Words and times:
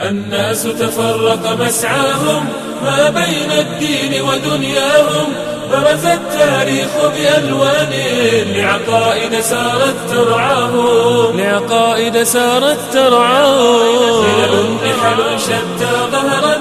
الناس 0.00 0.62
تفرق 0.62 1.56
مسعاهم 1.60 2.48
ما 2.82 3.10
بين 3.10 3.50
الدين 3.58 4.22
ودنياهم 4.22 5.32
برز 5.70 6.06
التاريخ 6.06 6.88
بألوان 7.16 7.92
لعقائد 8.46 9.40
سارت 9.40 9.94
ترعاهم. 10.10 11.40
لعقائد 11.40 12.22
سارت 12.22 12.78
ترعاهم. 12.92 14.24
خلل 14.24 14.76
نحل 14.84 15.40
شتى 15.40 15.92
ظهرت 16.12 16.51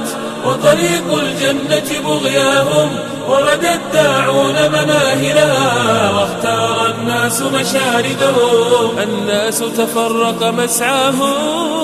وطريق 0.46 1.14
الجنة 1.14 1.90
بغياهم 2.06 2.90
ورد 3.28 3.66
الداعون 3.66 4.56
مناهلها 4.70 6.12
واختار 6.12 6.96
الناس 6.96 7.42
مشاردهم 7.42 9.00
الناس 9.00 9.60
تفرق 9.60 10.44
مسعاهم 10.44 11.82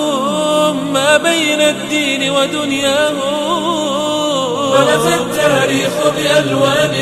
ما 0.92 1.16
بين 1.16 1.60
الدين 1.60 2.30
ودنياهم. 2.30 3.48
برز 4.70 5.06
التاريخ 5.06 5.92
بألوان 6.16 6.94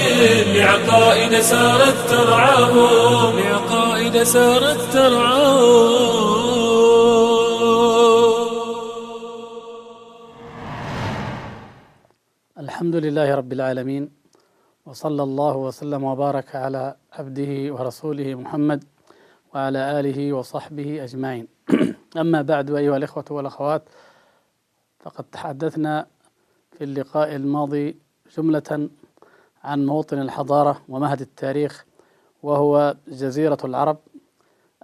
لعقائد 0.54 1.40
سارت 1.40 1.96
ترعاهم. 2.10 3.38
لعقائد 3.38 4.22
سارت 4.22 4.80
ترعاهم. 4.92 6.15
الحمد 12.76 12.96
لله 12.96 13.34
رب 13.34 13.52
العالمين 13.52 14.10
وصلى 14.86 15.22
الله 15.22 15.56
وسلم 15.56 16.04
وبارك 16.04 16.56
على 16.56 16.96
عبده 17.12 17.74
ورسوله 17.74 18.34
محمد 18.34 18.84
وعلى 19.54 20.00
آله 20.00 20.32
وصحبه 20.32 21.04
أجمعين. 21.04 21.48
أما 22.22 22.42
بعد 22.42 22.70
أيها 22.70 22.96
الإخوة 22.96 23.24
والأخوات 23.30 23.82
فقد 25.00 25.24
تحدثنا 25.24 26.06
في 26.72 26.84
اللقاء 26.84 27.36
الماضي 27.36 27.96
جملة 28.36 28.88
عن 29.64 29.86
موطن 29.86 30.18
الحضارة 30.18 30.82
ومهد 30.88 31.20
التاريخ 31.20 31.84
وهو 32.42 32.96
جزيرة 33.08 33.58
العرب 33.64 33.98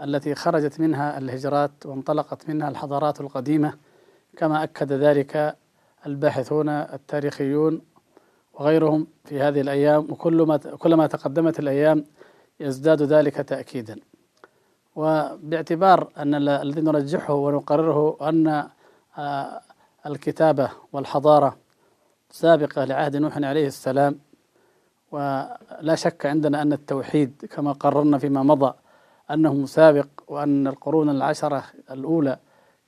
التي 0.03 0.35
خرجت 0.35 0.81
منها 0.81 1.19
الهجرات 1.19 1.87
وانطلقت 1.87 2.49
منها 2.49 2.69
الحضارات 2.69 3.21
القديمة 3.21 3.75
كما 4.37 4.63
أكد 4.63 4.93
ذلك 4.93 5.62
الباحثون 6.07 6.69
التاريخيون 6.69 7.81
وغيرهم 8.55 9.07
في 9.25 9.41
هذه 9.41 9.61
الأيام 9.61 10.07
وكلما 10.11 10.57
كلما 10.57 11.07
تقدمت 11.07 11.59
الأيام 11.59 12.05
يزداد 12.61 13.03
ذلك 13.03 13.35
تأكيدا. 13.37 13.97
وباعتبار 14.97 16.09
أن 16.17 16.49
الذي 16.49 16.81
نرجحه 16.81 17.35
ونقرره 17.35 18.17
أن 18.29 18.69
الكتابة 20.07 20.71
والحضارة 20.93 21.57
سابقة 22.31 22.85
لعهد 22.85 23.17
نوح 23.17 23.39
عليه 23.39 23.67
السلام 23.67 24.19
ولا 25.13 25.95
شك 25.95 26.27
عندنا 26.27 26.63
أن 26.63 26.73
التوحيد 26.73 27.47
كما 27.51 27.73
قررنا 27.73 28.19
فيما 28.19 28.43
مضى 28.43 28.75
أنه 29.31 29.67
سابق 29.67 30.07
وأن 30.29 30.67
القرون 30.67 31.11
العشرة 31.11 31.65
الأولى 31.91 32.39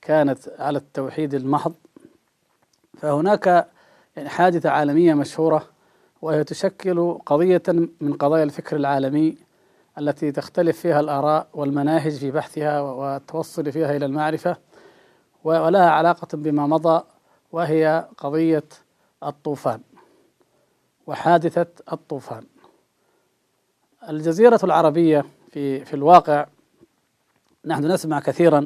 كانت 0.03 0.39
على 0.59 0.79
التوحيد 0.79 1.35
المحض. 1.35 1.75
فهناك 2.97 3.69
يعني 4.17 4.29
حادثة 4.29 4.71
عالمية 4.71 5.15
مشهورة 5.15 5.69
وهي 6.23 6.45
تشكل 6.45 7.19
قضية 7.27 7.63
من 8.01 8.13
قضايا 8.13 8.45
الفكر 8.45 8.77
العالمي 8.77 9.37
التي 9.99 10.33
تختلف 10.33 10.81
فيها 10.81 11.01
الآراء 11.01 11.49
والمناهج 11.55 12.13
في 12.13 12.31
بحثها 12.31 12.81
والتوصل 12.81 13.73
فيها 13.73 13.97
إلى 13.97 14.07
المعرفة 14.07 14.57
ولها 15.45 15.91
علاقة 15.91 16.29
بما 16.33 16.67
مضى 16.67 17.05
وهي 17.53 18.09
قضية 18.19 18.65
الطوفان 19.23 19.81
وحادثة 21.07 21.67
الطوفان. 21.93 22.45
الجزيرة 24.09 24.61
العربية 24.65 25.25
في 25.51 25.85
في 25.85 25.95
الواقع 25.95 26.47
نحن 27.65 27.85
نسمع 27.85 28.21
كثيرا 28.21 28.61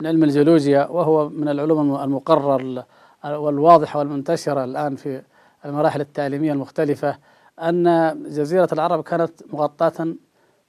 من 0.00 0.06
علم 0.06 0.24
الجيولوجيا 0.24 0.86
وهو 0.86 1.28
من 1.28 1.48
العلوم 1.48 1.96
المقرر 1.96 2.84
والواضحة 3.24 3.98
والمنتشرة 3.98 4.64
الآن 4.64 4.96
في 4.96 5.22
المراحل 5.64 6.00
التعليمية 6.00 6.52
المختلفة 6.52 7.18
أن 7.62 8.14
جزيرة 8.28 8.68
العرب 8.72 9.02
كانت 9.02 9.30
مغطاة 9.52 10.14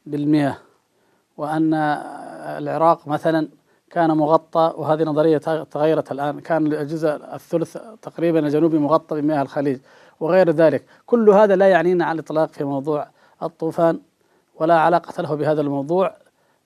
بالمياه 0.06 0.58
وأن 1.38 1.74
العراق 2.58 3.08
مثلا 3.08 3.48
كان 3.90 4.12
مغطى 4.12 4.74
وهذه 4.78 5.04
نظرية 5.04 5.38
تغيرت 5.72 6.12
الآن. 6.12 6.40
كان 6.40 6.68
الجزء 6.74 7.10
الثلث 7.34 7.78
تقريبا 8.02 8.40
الجنوبي 8.40 8.78
مغطى 8.78 9.22
بمياه 9.22 9.42
الخليج 9.42 9.80
وغير 10.20 10.50
ذلك. 10.50 10.86
كل 11.06 11.30
هذا 11.30 11.56
لا 11.56 11.68
يعنينا 11.68 12.06
على 12.06 12.16
الإطلاق 12.16 12.50
في 12.50 12.64
موضوع 12.64 13.08
الطوفان 13.44 14.00
ولا 14.56 14.80
علاقة 14.80 15.22
له 15.22 15.36
بهذا 15.36 15.62
الموضوع 15.62 16.16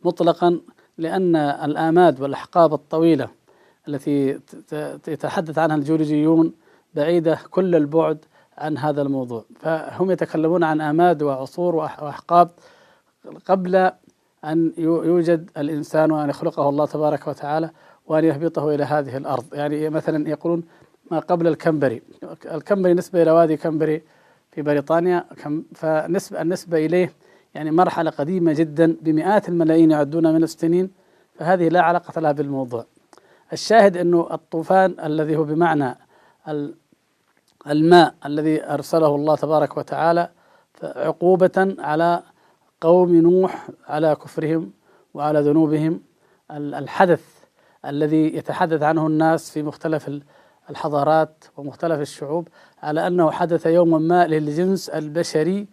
مطلقا 0.06 0.60
لأن 0.98 1.36
الآماد 1.36 2.22
والأحقاب 2.22 2.74
الطويلة 2.74 3.30
التي 3.88 4.40
يتحدث 5.08 5.58
عنها 5.58 5.76
الجيولوجيون 5.76 6.54
بعيدة 6.96 7.40
كل 7.52 7.76
البعد 7.76 8.26
عن 8.58 8.78
هذا 8.78 9.02
الموضوع. 9.02 9.46
فهم 9.60 10.12
يتكلمون 10.12 10.64
عن 10.64 10.82
آماد 10.82 11.24
وعصور 11.24 11.76
وأحقاب 11.76 12.50
قبل 13.46 13.92
أن 14.46 14.74
يوجد 14.78 15.50
الإنسان 15.58 16.12
وأن 16.12 16.30
يخلقه 16.30 16.70
الله 16.70 16.86
تبارك 16.86 17.28
وتعالى 17.28 17.70
وأن 18.08 18.24
يهبطه 18.24 18.76
إلى 18.76 18.84
هذه 18.84 19.18
الأرض. 19.18 19.46
يعني 19.54 19.90
مثلا 19.90 20.30
يقولون 20.30 20.64
ما 21.12 21.20
قبل 21.20 21.48
الكمبري 21.48 22.02
الكمبري 22.46 22.94
نسبة 22.94 23.22
إلى 23.22 23.32
وادي 23.32 23.58
كمبري 23.58 24.02
في 24.52 24.62
بريطانيا 24.62 25.26
فنسبة 25.76 26.42
النسبة 26.42 26.86
إليه 26.86 27.14
يعني 27.56 27.72
مرحلة 27.72 28.10
قديمة 28.12 28.54
جدا 28.54 28.96
بمئات 29.02 29.50
الملايين 29.50 29.92
يعدون 29.92 30.34
من 30.34 30.44
السنين 30.44 30.90
فهذه 31.36 31.70
لا 31.70 31.82
علاقة 31.82 32.22
لها 32.22 32.32
بالموضوع. 32.32 32.86
الشاهد 33.54 33.98
أنه 33.98 34.28
الطوفان 34.32 34.96
الذي 35.04 35.36
هو 35.36 35.44
بمعنى 35.44 35.98
الماء 37.68 38.14
الذي 38.26 38.66
أرسله 38.66 39.16
الله 39.16 39.36
تبارك 39.36 39.78
وتعالى 39.78 40.30
عقوبة 40.84 41.76
على 41.80 42.24
قوم 42.82 43.16
نوح 43.16 43.70
على 43.88 44.16
كفرهم 44.16 44.72
وعلى 45.14 45.40
ذنوبهم. 45.40 46.02
الحدث 46.52 47.24
الذي 47.86 48.36
يتحدث 48.36 48.84
عنه 48.84 49.08
الناس 49.08 49.52
في 49.52 49.64
مختلف 49.64 50.20
الحضارات 50.70 51.46
ومختلف 51.58 52.00
الشعوب 52.00 52.48
على 52.84 53.08
أنه 53.08 53.32
حدث 53.32 53.66
يوما 53.66 53.98
ما 53.98 54.28
للجنس 54.28 54.90
البشري 54.90 55.68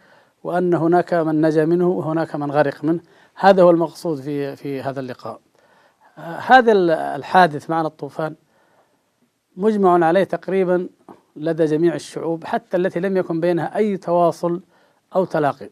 وأن 0.44 0.75
هناك 0.75 1.15
من 1.15 1.41
نجا 1.41 1.65
منه 1.65 1.88
وهناك 1.88 2.36
من 2.36 2.50
غرق 2.50 2.84
منه. 2.84 3.00
هذا 3.34 3.62
هو 3.62 3.70
المقصود 3.70 4.20
في 4.20 4.56
في 4.56 4.82
هذا 4.82 5.00
اللقاء. 5.00 5.41
هذا 6.19 6.72
الحادث 7.16 7.71
معنى 7.71 7.87
الطوفان 7.87 8.34
مجمع 9.56 10.06
عليه 10.06 10.25
تقريبا 10.25 10.88
لدى 11.37 11.65
جميع 11.65 11.94
الشعوب 11.94 12.44
حتى 12.44 12.77
التي 12.77 13.00
لم 13.00 13.16
يكن 13.16 13.41
بينها 13.41 13.77
أي 13.77 13.97
تواصل 13.97 14.60
أو 15.16 15.25
تلاقي. 15.25 15.69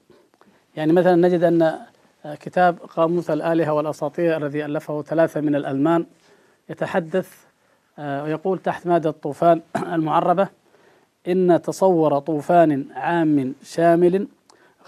يعني 0.77 0.93
مثلا 0.93 1.29
نجد 1.29 1.43
أن 1.43 1.79
كتاب 2.25 2.79
قاموس 2.79 3.31
الآلهة 3.31 3.73
والأساطير 3.73 4.37
الذي 4.37 4.65
ألفه 4.65 5.03
ثلاثة 5.03 5.41
من 5.41 5.55
الألمان 5.55 6.07
يتحدث 6.71 7.45
آه، 7.99 8.25
ويقول 8.25 8.59
تحت 8.59 8.87
مادة 8.87 9.11
الطوفان 9.11 9.61
المعربة 9.95 10.49
إن 11.29 11.63
تصور 11.63 12.19
طوفان 12.19 12.87
عام 12.95 13.55
شامل 13.63 14.29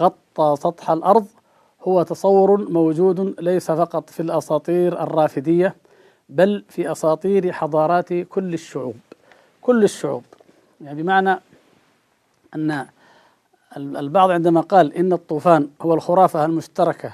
غطى 0.01 0.55
سطح 0.59 0.91
الأرض 0.91 1.27
هو 1.87 2.03
تصور 2.03 2.71
موجود 2.71 3.41
ليس 3.41 3.71
فقط 3.71 4.11
في 4.11 4.21
الأساطير 4.21 5.03
الرافدية 5.03 5.75
بل 6.29 6.65
في 6.69 6.93
أساطير 6.93 7.53
حضارات 7.53 8.13
كل 8.13 8.55
الشعوب. 8.55 8.97
كل 9.61 9.85
الشعوب. 9.85 10.25
يعني 10.81 11.03
بمعنى 11.03 11.41
أن 12.55 12.87
البعض 13.77 14.31
عندما 14.31 14.61
قال 14.61 14.95
إن 14.95 15.13
الطوفان 15.13 15.69
هو 15.83 15.95
الخرافة 15.95 16.45
المشتركة 16.45 17.13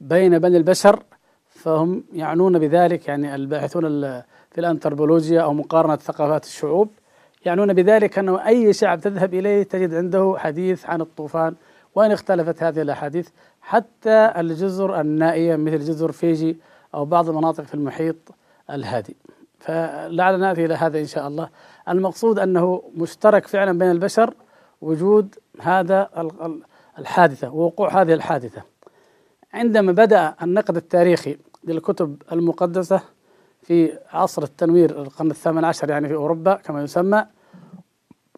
بين 0.00 0.38
بني 0.38 0.56
البشر 0.56 1.02
فهم 1.48 2.04
يعنون 2.12 2.58
بذلك 2.58 3.08
يعني 3.08 3.34
الباحثون 3.34 3.82
في 4.50 4.58
الأنثروبولوجيا 4.58 5.42
أو 5.42 5.52
مقارنة 5.52 5.96
ثقافات 5.96 6.44
الشعوب 6.44 6.88
يعنون 7.46 7.72
بذلك 7.72 8.18
أنه 8.18 8.46
أي 8.46 8.72
شعب 8.72 9.00
تذهب 9.00 9.34
إليه 9.34 9.62
تجد 9.62 9.94
عنده 9.94 10.34
حديث 10.38 10.86
عن 10.86 11.00
الطوفان 11.00 11.54
وإن 11.94 12.12
اختلفت 12.12 12.62
هذه 12.62 12.82
الأحاديث 12.82 13.28
حتى 13.68 14.32
الجزر 14.36 15.00
النائية 15.00 15.56
مثل 15.56 15.78
جزر 15.78 16.12
فيجي 16.12 16.58
أو 16.94 17.04
بعض 17.04 17.28
المناطق 17.28 17.64
في 17.64 17.74
المحيط 17.74 18.16
الهادي. 18.70 19.16
فلعلنا 19.58 20.36
نأتي 20.36 20.64
إلى 20.64 20.74
هذا 20.74 21.00
إن 21.00 21.06
شاء 21.06 21.28
الله. 21.28 21.48
المقصود 21.88 22.38
أنه 22.38 22.82
مشترك 22.94 23.46
فعلا 23.46 23.78
بين 23.78 23.90
البشر 23.90 24.34
وجود 24.80 25.34
هذا 25.60 26.08
الحادثة 26.98 27.50
ووقوع 27.50 28.02
هذه 28.02 28.12
الحادثة. 28.12 28.62
عندما 29.54 29.92
بدأ 29.92 30.34
النقد 30.42 30.76
التاريخي 30.76 31.38
للكتب 31.64 32.22
المقدسة 32.32 33.00
في 33.62 33.98
عصر 34.12 34.42
التنوير 34.42 35.02
القرن 35.02 35.30
الثامن 35.30 35.64
عشر 35.64 35.90
يعني 35.90 36.08
في 36.08 36.14
أوروبا 36.14 36.54
كما 36.54 36.82
يسمى 36.82 37.26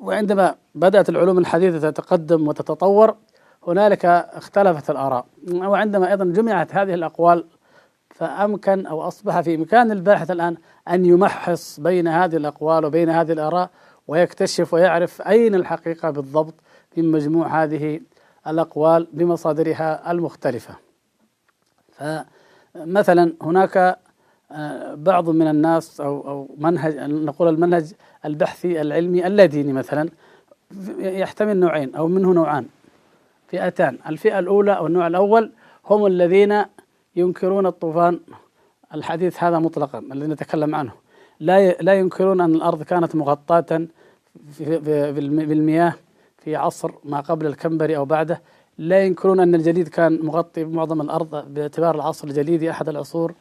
وعندما 0.01 0.55
بدأت 0.75 1.09
العلوم 1.09 1.39
الحديثة 1.39 1.91
تتقدم 1.91 2.49
وتتطور 2.49 3.15
هنالك 3.67 4.05
اختلفت 4.05 4.91
الآراء. 4.91 5.27
وعندما 5.53 6.11
أيضا 6.11 6.25
جمعت 6.25 6.75
هذه 6.75 6.95
الأقوال 6.95 7.45
فأمكن 8.11 8.87
أو 8.87 9.03
أصبح 9.03 9.41
في 9.41 9.55
إمكان 9.55 9.91
الباحث 9.91 10.31
الآن 10.31 10.57
أن 10.89 11.05
يمحص 11.05 11.81
بين 11.81 12.09
هذه 12.09 12.37
الأقوال 12.37 12.85
وبين 12.85 13.11
هذه 13.11 13.33
الآراء 13.33 13.71
ويكتشف 14.09 14.75
ويعرف 14.75 15.23
أين 15.23 15.55
الحقيقة 15.55 16.11
بالضبط 16.11 16.55
من 16.97 17.11
مجموع 17.11 17.63
هذه 17.63 18.01
الأقوال 18.47 19.07
بمصادرها 19.13 20.11
المختلفة. 20.11 20.75
فمثلا 21.93 23.33
هناك 23.43 23.99
آه، 24.53 24.95
بعض 24.95 25.31
من 25.31 25.47
الناس 25.49 26.01
أو 26.01 26.29
أو 26.29 26.49
منهج 26.59 26.97
نقول 26.99 27.49
المنهج 27.49 27.93
البحثي 28.25 28.81
العلمي 28.81 29.27
اللاديني 29.27 29.73
مثلا 29.73 30.09
يحتمل 30.99 31.57
نوعين 31.57 31.95
أو 31.95 32.09
منه 32.09 32.33
نوعان. 32.33 32.67
فئتان. 33.51 33.99
الفئة 34.07 34.39
الأولى 34.39 34.73
أو 34.73 34.87
النوع 34.87 35.07
الأول 35.07 35.53
هم 35.87 36.07
الذين 36.07 36.65
ينكرون 37.17 37.67
الطوفان. 37.67 38.21
الحديث 38.95 39.43
هذا 39.43 39.59
مطلقا 39.59 39.99
الذي 39.99 40.29
نتكلم 40.29 40.75
عنه. 40.75 40.93
لا 41.41 41.73
لا 41.73 41.95
ينكرون 41.95 42.41
أن 42.41 42.55
الأرض 42.55 42.83
كانت 42.83 43.17
مغطاة 43.17 43.87
بالمياه 44.61 45.95
في 46.39 46.57
عصر 46.57 46.91
ما 47.05 47.21
قبل 47.21 47.47
الكمبري 47.47 47.97
أو 47.97 48.05
بعده. 48.05 48.43
لا 48.79 49.05
ينكرون 49.05 49.41
أن 49.41 49.55
الجليد 49.55 49.89
كان 49.89 50.19
مغطي 50.23 50.65
معظم 50.65 51.01
الأرض 51.01 51.55
باعتبار 51.55 51.95
العصر 51.95 52.29
الجليدي 52.29 52.71
أحد 52.71 52.89
العصور 52.89 53.35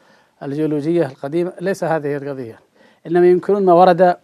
الجيولوجية 0.43 1.05
القديمة. 1.05 1.53
ليس 1.61 1.83
هذه 1.83 2.17
القضية. 2.17 2.59
إنما 3.07 3.27
ينكرون 3.29 3.65
ما 3.65 3.73
ورد 3.73 4.15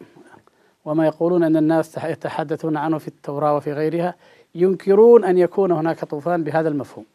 وما 0.86 1.06
يقولون 1.06 1.44
أن 1.44 1.58
الناس 1.58 1.98
يتحدثون 1.98 2.78
عنه 2.78 2.98
في 2.98 3.08
التوراة 3.08 3.56
وفي 3.56 3.74
غيرها. 3.74 4.16
ينكرون 4.56 5.24
أن 5.24 5.38
يكون 5.38 5.72
هناك 5.72 6.06
طوفان 6.06 6.44
بهذا 6.44 6.70
المفهوم. 6.70 7.06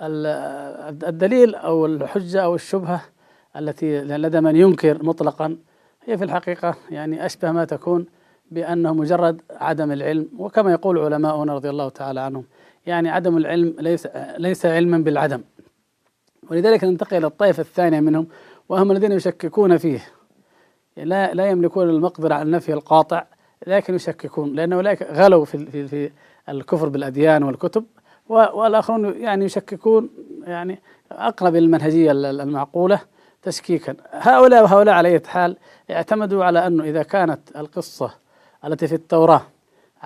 الدليل 0.00 1.54
أو 1.54 1.86
الحجة 1.86 2.40
أو 2.44 2.54
الشبهة 2.54 3.00
التي 3.56 4.00
لدى 4.00 4.40
من 4.40 4.56
ينكر 4.56 5.04
مطلقا 5.04 5.56
هي 6.04 6.18
في 6.18 6.24
الحقيقة 6.24 6.74
يعني 6.90 7.26
أشبه 7.26 7.52
ما 7.52 7.64
تكون 7.64 8.06
بأنه 8.50 8.94
مجرد 8.94 9.42
عدم 9.50 9.92
العلم 9.92 10.28
وكما 10.38 10.72
يقول 10.72 10.98
علماؤنا 10.98 11.54
رضي 11.54 11.70
الله 11.70 11.88
تعالى 11.88 12.20
عنهم 12.20 12.44
يعني 12.86 13.10
عدم 13.10 13.36
العلم 13.36 13.74
ليس 13.78 14.08
ليس 14.38 14.66
علما 14.66 14.98
بالعدم. 14.98 15.42
ولذلك 16.50 16.84
ننتقل 16.84 17.16
إلى 17.16 17.26
الطائفة 17.26 17.60
الثانية 17.60 18.00
منهم 18.00 18.26
وهم 18.68 18.92
الذين 18.92 19.12
يشككون 19.12 19.76
فيه. 19.76 20.06
لا 20.96 21.34
لا 21.34 21.46
يملكون 21.46 21.90
المقدرة 21.90 22.34
على 22.34 22.42
النفي 22.42 22.72
القاطع 22.72 23.24
لكن 23.66 23.94
يشككون 23.94 24.52
لأن 24.52 24.72
أولئك 24.72 25.02
غلوا 25.02 25.44
في 25.44 25.66
في 25.66 25.88
في 25.88 26.10
الكفر 26.48 26.88
بالأديان 26.88 27.42
والكتب 27.42 27.84
والآخرون 28.28 29.20
يعني 29.20 29.44
يشككون 29.44 30.10
يعني 30.42 30.80
أقرب 31.12 31.56
المنهجية 31.56 32.10
المعقولة 32.12 33.00
تشكيكا. 33.42 33.96
هؤلاء 34.12 34.62
وهؤلاء 34.62 34.94
على 34.94 35.08
أي 35.08 35.22
حال 35.26 35.56
اعتمدوا 35.90 36.44
على 36.44 36.66
أنه 36.66 36.84
إذا 36.84 37.02
كانت 37.02 37.40
القصة 37.56 38.10
التي 38.64 38.86
في 38.86 38.94
التوراة 38.94 39.42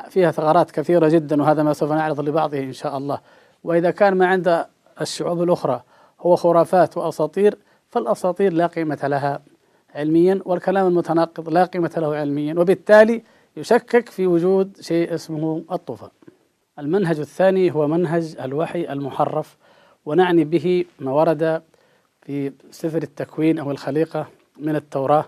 فيها 0.08 0.30
ثغرات 0.30 0.70
كثيرة 0.70 1.08
جدا 1.08 1.42
وهذا 1.42 1.62
ما 1.62 1.72
سوف 1.72 1.92
نعرض 1.92 2.20
لبعضه 2.20 2.58
إن 2.58 2.72
شاء 2.72 2.96
الله 2.96 3.20
وإذا 3.64 3.90
كان 3.90 4.14
ما 4.14 4.26
عند 4.26 4.66
الشعوب 5.00 5.42
الأخرى 5.42 5.82
هو 6.20 6.36
خرافات 6.36 6.96
وأساطير 6.96 7.58
فالأساطير 7.88 8.52
لا 8.52 8.66
قيمة 8.66 8.98
لها 9.02 9.40
علميا 9.94 10.40
والكلام 10.44 10.86
المتناقض 10.86 11.48
لا 11.48 11.64
قيمة 11.64 11.92
له 11.96 12.16
علميا 12.16 12.54
وبالتالي 12.54 13.22
يشكك 13.56 14.08
في 14.08 14.26
وجود 14.26 14.76
شيء 14.80 15.14
اسمه 15.14 15.64
الطوفان. 15.72 16.10
المنهج 16.80 17.18
الثاني 17.18 17.72
هو 17.72 17.88
منهج 17.88 18.36
الوحي 18.40 18.92
المحرف 18.92 19.56
ونعني 20.06 20.44
به 20.44 20.84
ما 21.00 21.12
ورد 21.12 21.62
في 22.22 22.52
سفر 22.70 23.02
التكوين 23.02 23.58
أو 23.58 23.70
الخليقة 23.70 24.26
من 24.58 24.76
التوراة. 24.76 25.24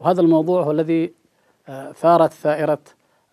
وهذا 0.00 0.20
الموضوع 0.20 0.62
هو 0.62 0.70
الذي 0.70 1.12
آه، 1.68 1.92
ثارت 1.92 2.32
ثائرة 2.32 2.78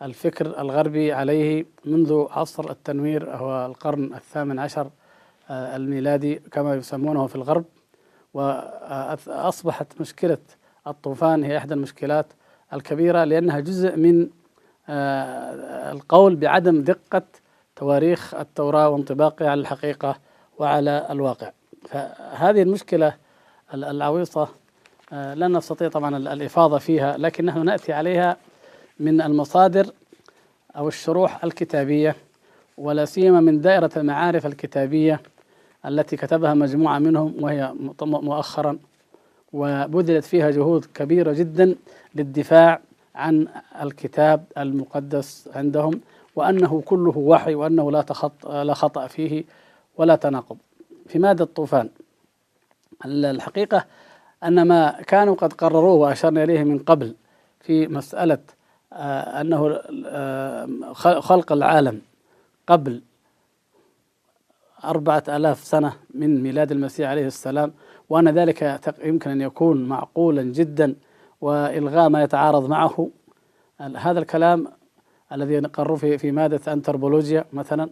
الفكر 0.02 0.62
الغربي 0.62 1.14
عليه 1.14 1.66
منذ 1.86 2.26
عصر 2.30 2.72
التنوير 2.72 3.36
هو 3.36 3.66
القرن 3.66 4.14
الثامن 4.14 4.60
عشر 4.60 4.90
آه، 5.50 5.76
الميلادي 5.76 6.36
كما 6.36 6.76
يسمونه 6.76 7.28
في 7.28 7.36
الغرب. 7.36 7.66
وأصبحت 8.34 10.02
مشكلة 10.02 10.38
الطوفان 10.88 11.44
هي 11.44 11.58
إحدى 11.58 11.74
المشكلات 11.74 12.26
الكبيرة 12.74 13.24
لأنها 13.24 13.60
جزء 13.60 13.96
من 13.96 14.30
آه، 14.90 15.92
القول 15.92 16.36
بعدم 16.36 16.82
دقة 16.82 17.24
تواريخ 17.78 18.34
التوراة 18.34 18.90
وانطباقها 18.90 19.50
على 19.50 19.62
الحقيقة 19.62 20.16
وعلى 20.60 21.08
الواقع. 21.10 21.52
فهذه 21.90 22.62
المشكلة 22.62 23.14
العويصة 23.74 24.48
آه، 25.14 25.34
لا 25.34 25.48
نستطيع 25.48 25.90
طبعا 25.90 26.18
الإفاضة 26.18 26.78
فيها 26.78 27.18
لكن 27.18 27.46
نحن 27.46 27.66
نأتي 27.66 27.94
عليها 27.94 28.38
من 29.00 29.22
المصادر 29.22 29.88
أو 30.78 30.88
الشروح 30.88 31.44
الكتابية 31.44 32.16
ولا 32.78 33.06
سيما 33.06 33.40
من 33.40 33.62
دائرة 33.62 33.90
المعارف 33.98 34.46
الكتابية 34.46 35.22
التي 35.86 36.18
كتبها 36.18 36.54
مجموعة 36.54 37.00
منهم 37.00 37.36
وهي 37.40 37.74
مؤخرا 38.02 38.78
وبذلت 39.54 40.26
فيها 40.26 40.52
جهود 40.52 40.86
كبيرة 40.86 41.34
جدا 41.34 41.76
للدفاع 42.16 42.80
عن 43.16 43.48
الكتاب 43.82 44.44
المقدس 44.58 45.50
عندهم. 45.56 46.02
وأنه 46.38 46.82
كله 46.86 47.18
وحي 47.18 47.56
وأنه 47.56 47.92
لا 47.92 48.02
تخط 48.02 48.48
لا 48.48 48.74
خطأ 48.74 49.08
فيه 49.08 49.44
ولا 49.98 50.16
تناقض. 50.16 50.58
في 51.08 51.20
مادة 51.20 51.44
الطوفان. 51.44 51.90
الحقيقة 53.06 53.86
أن 54.44 54.68
ما 54.68 55.02
كانوا 55.02 55.36
قد 55.36 55.54
قرروه 55.54 55.94
وأشرنا 55.94 56.44
إليه 56.44 56.64
من 56.64 56.80
قبل 56.80 57.16
في 57.60 57.88
مسألة 57.88 58.38
آه، 58.94 59.42
أنه 59.42 59.80
آه، 60.06 60.68
خلق 61.20 61.52
العالم 61.52 62.02
قبل 62.68 63.02
أربعة 64.84 65.24
آلاف 65.28 65.64
سنة 65.64 65.94
من 66.14 66.44
ميلاد 66.44 66.72
المسيح 66.72 67.10
عليه 67.10 67.28
السلام 67.28 67.74
وأن 68.10 68.30
ذلك 68.30 68.82
يمكن 69.04 69.30
أن 69.30 69.42
يكون 69.42 69.86
معقولا 69.86 70.44
جدا 70.44 70.96
وإلغاء 71.42 72.10
ما 72.10 72.24
يتعارض 72.24 72.70
معه. 72.70 73.10
هذا 73.80 74.20
الكلام 74.20 74.68
الذي 75.32 75.60
قروا 75.60 75.98
في 75.98 76.18
في 76.18 76.32
مادة 76.32 76.74
أنتربولوجيا 76.74 77.46
مثلا 77.54 77.90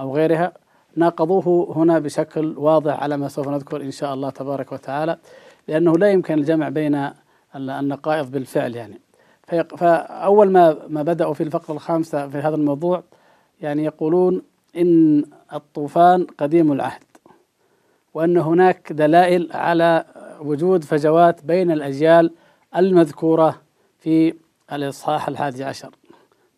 أو 0.00 0.16
غيرها 0.16 0.52
ناقضوه 0.96 1.76
هنا 1.76 1.98
بشكل 1.98 2.58
واضح 2.58 3.02
على 3.02 3.16
ما 3.16 3.28
سوف 3.28 3.48
نذكر 3.48 3.82
إن 3.82 3.90
شاء 3.90 4.14
الله 4.14 4.30
تبارك 4.30 4.72
وتعالى 4.72 5.18
لأنه 5.68 5.92
لا 5.92 6.10
يمكن 6.10 6.38
الجمع 6.38 6.68
بين 6.68 7.10
النقائض 7.56 8.30
بالفعل 8.30 8.76
يعني. 8.76 9.00
فأول 9.76 10.50
ما 10.50 10.76
ما 10.88 11.02
بدأوا 11.02 11.34
في 11.34 11.42
الفقرة 11.42 11.74
الخامسة 11.74 12.28
في 12.28 12.38
هذا 12.38 12.54
الموضوع 12.54 13.02
يعني 13.60 13.84
يقولون 13.84 14.42
إن 14.76 15.24
الطوفان 15.52 16.26
قديم 16.38 16.72
العهد 16.72 17.02
وأن 18.14 18.36
هناك 18.36 18.92
دلائل 18.92 19.48
على 19.52 20.04
وجود 20.40 20.84
فجوات 20.84 21.44
بين 21.44 21.70
الأجيال 21.70 22.34
المذكورة 22.76 23.60
في 23.98 24.34
الإصحاح 24.72 25.28
الحادي 25.28 25.64
عشر. 25.64 25.90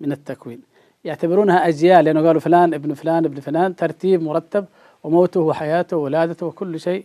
من 0.01 0.13
التكوين. 0.13 0.61
يعتبرونها 1.05 1.69
أجيال 1.69 2.05
لأنه 2.05 2.27
قالوا 2.27 2.41
فلان 2.41 2.75
ابن 2.75 2.95
فلان 2.95 3.25
ابن 3.25 3.41
فلان 3.41 3.77
ترتيب 3.77 4.23
مرتب 4.23 4.65
وموته 5.05 5.41
وحياته 5.41 5.97
وولادته 5.97 6.47
وكل 6.47 6.81
شيء 6.81 7.05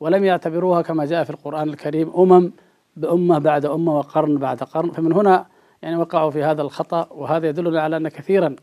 ولم 0.00 0.24
يعتبروها 0.24 0.82
كما 0.82 1.04
جاء 1.04 1.24
في 1.24 1.30
القرآن 1.30 1.68
الكريم 1.68 2.12
أمم 2.16 2.52
بأمة 2.96 3.38
بعد 3.38 3.66
أمة 3.66 3.98
وقرن 3.98 4.36
بعد 4.36 4.62
قرن. 4.62 4.90
فمن 4.90 5.12
هنا 5.12 5.46
يعني 5.82 5.96
وقعوا 5.96 6.30
في 6.30 6.42
هذا 6.44 6.62
الخطأ 6.62 7.08
وهذا 7.10 7.48
يدلنا 7.48 7.82
على 7.82 7.96
أن 7.96 8.08
كثيرا 8.08 8.56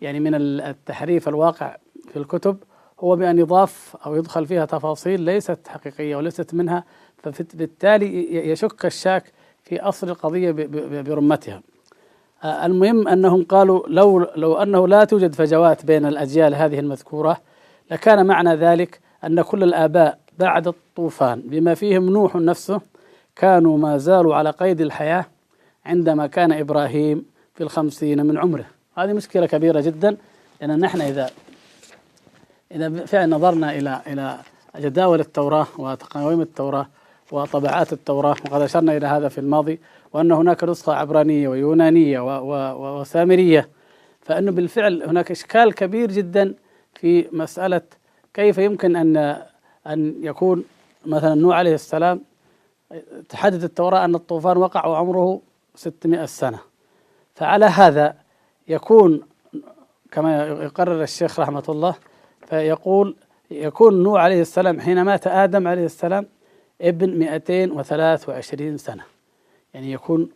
يعني 0.00 0.20
من 0.20 0.34
التحريف 0.60 1.28
الواقع 1.28 1.76
في 2.08 2.16
الكتب 2.16 2.56
هو 3.00 3.16
بأن 3.16 3.38
يضاف 3.38 3.96
أو 4.06 4.16
يدخل 4.16 4.46
فيها 4.46 4.64
تفاصيل 4.64 5.20
ليست 5.20 5.68
حقيقية 5.68 6.16
وليست 6.16 6.54
منها 6.54 6.84
فبالتالي 7.16 8.36
يشك 8.50 8.86
الشاك 8.86 9.32
في 9.62 9.80
أصل 9.80 10.08
القضية 10.08 10.50
برمتها. 11.02 11.62
المهم 12.46 13.08
أنهم 13.08 13.44
قالوا 13.44 13.88
لو, 13.88 14.26
لو 14.36 14.54
أنه 14.56 14.88
لا 14.88 15.04
توجد 15.04 15.34
فجوات 15.34 15.84
بين 15.84 16.06
الأجيال 16.06 16.54
هذه 16.54 16.78
المذكورة 16.78 17.36
لكان 17.90 18.26
معنى 18.26 18.54
ذلك 18.54 19.00
أن 19.24 19.42
كل 19.42 19.62
الآباء 19.62 20.18
بعد 20.38 20.68
الطوفان 20.68 21.40
بما 21.40 21.74
فيهم 21.74 22.10
نوح 22.10 22.36
نفسه 22.36 22.80
كانوا 23.36 23.78
ما 23.78 23.98
زالوا 23.98 24.34
على 24.34 24.50
قيد 24.50 24.80
الحياة 24.80 25.24
عندما 25.86 26.26
كان 26.26 26.52
إبراهيم 26.52 27.24
في 27.54 27.62
الخمسين 27.62 28.26
من 28.26 28.38
عمره. 28.38 28.64
هذه 28.98 29.12
مشكلة 29.12 29.46
كبيرة 29.46 29.80
جدا 29.80 30.16
لأن 30.60 30.80
نحن 30.80 31.00
إذا 31.00 31.30
إذا 32.72 33.06
فعلا 33.06 33.36
نظرنا 33.36 33.76
إلى 33.76 34.00
إلى 34.06 34.38
جداول 34.78 35.20
التوراة 35.20 35.66
وتقاويم 35.78 36.40
التوراة 36.40 36.86
وطبعات 37.32 37.92
التوراة 37.92 38.36
وقد 38.50 38.60
أشرنا 38.62 38.96
إلى 38.96 39.06
هذا 39.06 39.28
في 39.28 39.38
الماضي. 39.38 39.80
وأن 40.16 40.32
هناك 40.32 40.64
نسخة 40.64 40.92
عبرانية 40.94 41.48
ويونانية 41.48 42.20
وسامرية 43.00 43.68
فأنه 44.20 44.52
بالفعل 44.52 45.02
هناك 45.02 45.30
إشكال 45.30 45.74
كبير 45.74 46.12
جدا 46.12 46.54
في 46.94 47.28
مسألة 47.32 47.80
كيف 48.34 48.58
يمكن 48.58 48.96
أن 48.96 49.16
أن 49.86 50.14
يكون 50.20 50.64
مثلا 51.06 51.34
نوح 51.34 51.56
عليه 51.56 51.74
السلام 51.74 52.20
تحدث 53.28 53.64
التوراة 53.64 54.04
أن 54.04 54.14
الطوفان 54.14 54.56
وقع 54.56 54.86
وعمره 54.86 55.40
600 55.74 56.26
سنة. 56.26 56.58
فعلى 57.34 57.66
هذا 57.66 58.14
يكون 58.68 59.22
كما 60.12 60.46
يقرر 60.46 61.02
الشيخ 61.02 61.40
رحمة 61.40 61.64
الله 61.68 61.94
فيقول 62.46 63.16
يكون 63.50 64.02
نوح 64.02 64.20
عليه 64.20 64.40
السلام 64.40 64.80
حين 64.80 65.02
مات 65.02 65.26
آدم 65.26 65.68
عليه 65.68 65.84
السلام 65.84 66.26
ابن 66.80 67.18
223 67.18 68.76
سنة. 68.78 69.15
يعني 69.76 69.92
يكون 69.92 70.28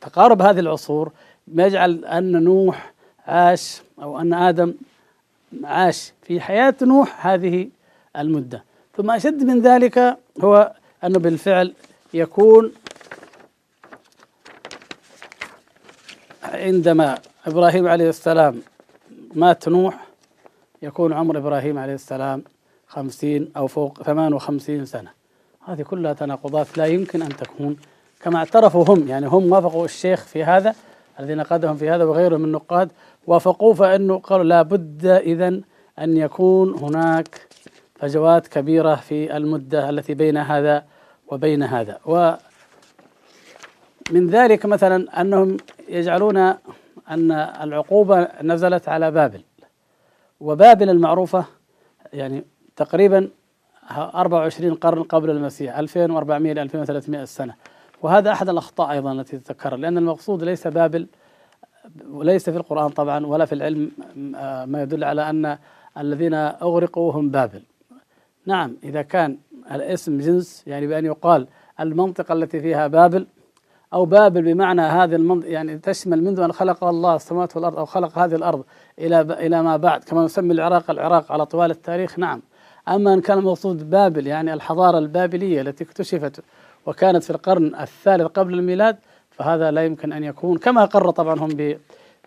تقارب 0.00 0.42
هذه 0.42 0.60
العصور 0.60 1.12
يجعل 1.48 2.04
أن 2.04 2.44
نوح 2.44 2.92
عاش 3.26 3.82
أو 4.02 4.20
أن 4.20 4.34
آدم 4.34 4.74
عاش 5.64 6.12
في 6.22 6.40
حياة 6.40 6.74
نوح 6.82 7.26
هذه 7.26 7.68
المدة. 8.16 8.64
ثم 8.96 9.10
أشد 9.10 9.44
من 9.44 9.60
ذلك 9.60 10.18
هو 10.44 10.72
أنه 11.04 11.18
بالفعل 11.18 11.74
يكون 12.14 12.72
عندما 16.42 17.18
إبراهيم 17.46 17.88
عليه 17.88 18.08
السلام 18.08 18.62
مات 19.34 19.68
نوح 19.68 20.06
يكون 20.82 21.12
عمر 21.12 21.38
إبراهيم 21.38 21.78
عليه 21.78 21.94
السلام 21.94 22.44
خمسين 22.86 23.52
أو 23.56 23.66
فوق 23.66 24.02
ثمان 24.02 24.32
وخمسين 24.32 24.86
سنة. 24.86 25.19
هذه 25.64 25.82
كلها 25.82 26.12
تناقضات 26.12 26.78
لا 26.78 26.86
يمكن 26.86 27.22
أن 27.22 27.28
تكون. 27.28 27.76
كما 28.20 28.38
اعترفوا 28.38 28.84
هم 28.88 29.08
يعني 29.08 29.26
هم 29.26 29.52
وافقوا 29.52 29.84
الشيخ 29.84 30.24
في 30.24 30.44
هذا 30.44 30.74
الذين 31.20 31.36
نقدهم 31.36 31.76
في 31.76 31.90
هذا 31.90 32.04
وغيره 32.04 32.36
من 32.36 32.44
النقاد 32.44 32.90
وافقوه 33.26 33.74
فإنه 33.74 34.18
قالوا 34.18 34.44
لا 34.44 34.62
بد 34.62 35.06
اذا 35.06 35.60
أن 35.98 36.16
يكون 36.16 36.74
هناك 36.74 37.48
فجوات 37.94 38.46
كبيرة 38.46 38.94
في 38.94 39.36
المدة 39.36 39.90
التي 39.90 40.14
بين 40.14 40.36
هذا 40.36 40.84
وبين 41.28 41.62
هذا. 41.62 41.98
ومن 42.06 42.36
ذلك 44.30 44.66
مثلا 44.66 45.20
أنهم 45.20 45.56
يجعلون 45.88 46.36
أن 47.10 47.32
العقوبة 47.62 48.28
نزلت 48.42 48.88
على 48.88 49.10
بابل 49.10 49.42
وبابل 50.40 50.90
المعروفة 50.90 51.44
يعني 52.12 52.44
تقريبا 52.76 53.30
24 53.90 54.74
قرن 54.74 55.02
قبل 55.02 55.30
المسيح 55.30 55.78
2400 55.78 56.52
إلى 56.52 56.62
2300 56.62 57.24
سنه 57.24 57.54
وهذا 58.02 58.32
أحد 58.32 58.48
الأخطاء 58.48 58.90
أيضا 58.90 59.12
التي 59.12 59.38
تذكر 59.38 59.76
لأن 59.76 59.98
المقصود 59.98 60.44
ليس 60.44 60.66
بابل 60.66 61.06
وليس 62.10 62.50
في 62.50 62.56
القرآن 62.56 62.88
طبعا 62.88 63.26
ولا 63.26 63.44
في 63.44 63.54
العلم 63.54 63.90
ما 64.72 64.82
يدل 64.82 65.04
على 65.04 65.30
أن 65.30 65.58
الذين 65.98 66.34
أغرقوا 66.34 67.12
هم 67.12 67.30
بابل. 67.30 67.62
نعم 68.46 68.76
إذا 68.84 69.02
كان 69.02 69.38
الاسم 69.72 70.18
جنس 70.18 70.64
يعني 70.66 70.86
بأن 70.86 71.04
يقال 71.04 71.46
المنطقة 71.80 72.32
التي 72.32 72.60
فيها 72.60 72.86
بابل 72.86 73.26
أو 73.92 74.04
بابل 74.04 74.42
بمعنى 74.42 74.82
هذه 74.82 75.14
المنطقة 75.14 75.48
يعني 75.48 75.78
تشمل 75.78 76.24
منذ 76.24 76.40
أن 76.40 76.52
خلق 76.52 76.84
الله 76.84 77.16
السماوات 77.16 77.56
والأرض 77.56 77.78
أو 77.78 77.86
خلق 77.86 78.18
هذه 78.18 78.34
الأرض 78.34 78.64
إلى 78.98 79.20
إلى 79.20 79.62
ما 79.62 79.76
بعد 79.76 80.04
كما 80.04 80.24
نسمي 80.24 80.52
العراق 80.52 80.90
العراق 80.90 81.32
على 81.32 81.46
طوال 81.46 81.70
التاريخ. 81.70 82.18
نعم. 82.18 82.42
أما 82.90 83.14
إن 83.14 83.20
كان 83.20 83.38
المقصود 83.38 83.90
بابل 83.90 84.26
يعني 84.26 84.54
الحضارة 84.54 84.98
البابلية 84.98 85.60
التي 85.60 85.84
اكتشفت 85.84 86.40
وكانت 86.86 87.24
في 87.24 87.30
القرن 87.30 87.74
الثالث 87.74 88.22
قبل 88.26 88.54
الميلاد 88.54 88.96
فهذا 89.30 89.70
لا 89.70 89.84
يمكن 89.84 90.12
أن 90.12 90.24
يكون 90.24 90.58
كما 90.58 90.82
أقر 90.82 91.10
طبعا 91.10 91.38
هم 91.38 91.76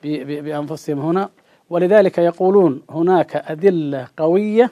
بأنفسهم 0.04 1.00
هنا. 1.00 1.30
ولذلك 1.70 2.18
يقولون 2.18 2.82
هناك 2.90 3.36
أدلة 3.36 4.08
قوية 4.18 4.72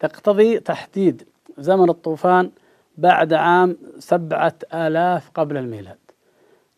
تقتضي 0.00 0.60
تحديد 0.60 1.22
زمن 1.58 1.90
الطوفان 1.90 2.50
بعد 2.98 3.32
عام 3.32 3.76
سبعة 3.98 4.54
آلاف 4.74 5.30
قبل 5.34 5.56
الميلاد. 5.56 5.98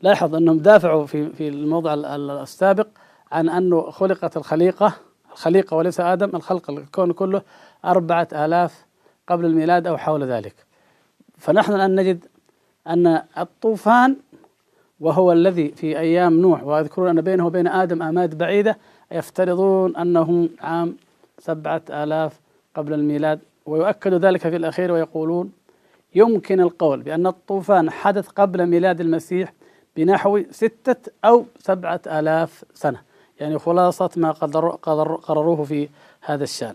لاحظ 0.03 0.35
أنهم 0.35 0.59
دافعوا 0.59 1.07
في 1.07 1.29
في 1.31 1.49
الموضع 1.49 1.95
السابق 2.43 2.87
عن 3.33 3.49
أنه 3.49 3.91
خلقت 3.91 4.37
الخليقة 4.37 4.93
الخليقة 5.33 5.77
وليس 5.77 6.01
آدم 6.01 6.37
الخلق 6.37 6.71
الكون 6.71 7.13
كله 7.13 7.43
أربعة 7.85 8.29
آلاف 8.33 8.87
قبل 9.27 9.45
الميلاد 9.45 9.87
أو 9.87 9.97
حول 9.97 10.25
ذلك. 10.25 10.55
فنحن 11.39 11.73
الآن 11.73 11.95
نجد 11.95 12.25
أن 12.87 13.23
الطوفان 13.39 14.17
وهو 15.01 15.33
الذي 15.33 15.69
في 15.69 15.99
أيام 15.99 16.41
نوح 16.41 16.65
ويذكرون 16.65 17.09
أن 17.09 17.21
بينه 17.21 17.47
وبين 17.47 17.67
آدم 17.67 18.03
آماد 18.03 18.39
بعيدة 18.39 18.79
يفترضون 19.13 19.97
أنه 19.97 20.49
عام 20.61 20.97
سبعة 21.39 21.83
آلاف 21.91 22.41
قبل 22.75 22.93
الميلاد 22.93 23.41
ويؤكد 23.67 24.15
ذلك 24.15 24.41
في 24.41 24.57
الأخير 24.57 24.93
ويقولون 24.93 25.53
يمكن 26.15 26.61
القول 26.61 27.03
بأن 27.03 27.27
الطوفان 27.27 27.91
حدث 27.91 28.29
قبل 28.29 28.67
ميلاد 28.67 29.01
المسيح 29.01 29.53
بنحو 29.97 30.43
ستة 30.51 31.13
أو 31.25 31.45
سبعة 31.59 32.01
آلاف 32.07 32.65
سنة. 32.75 33.01
يعني 33.41 33.59
خلاصة 33.59 34.11
ما 34.17 34.31
قرروه 35.23 35.65
في 35.65 35.89
هذا 36.21 36.45
الشأن. 36.45 36.75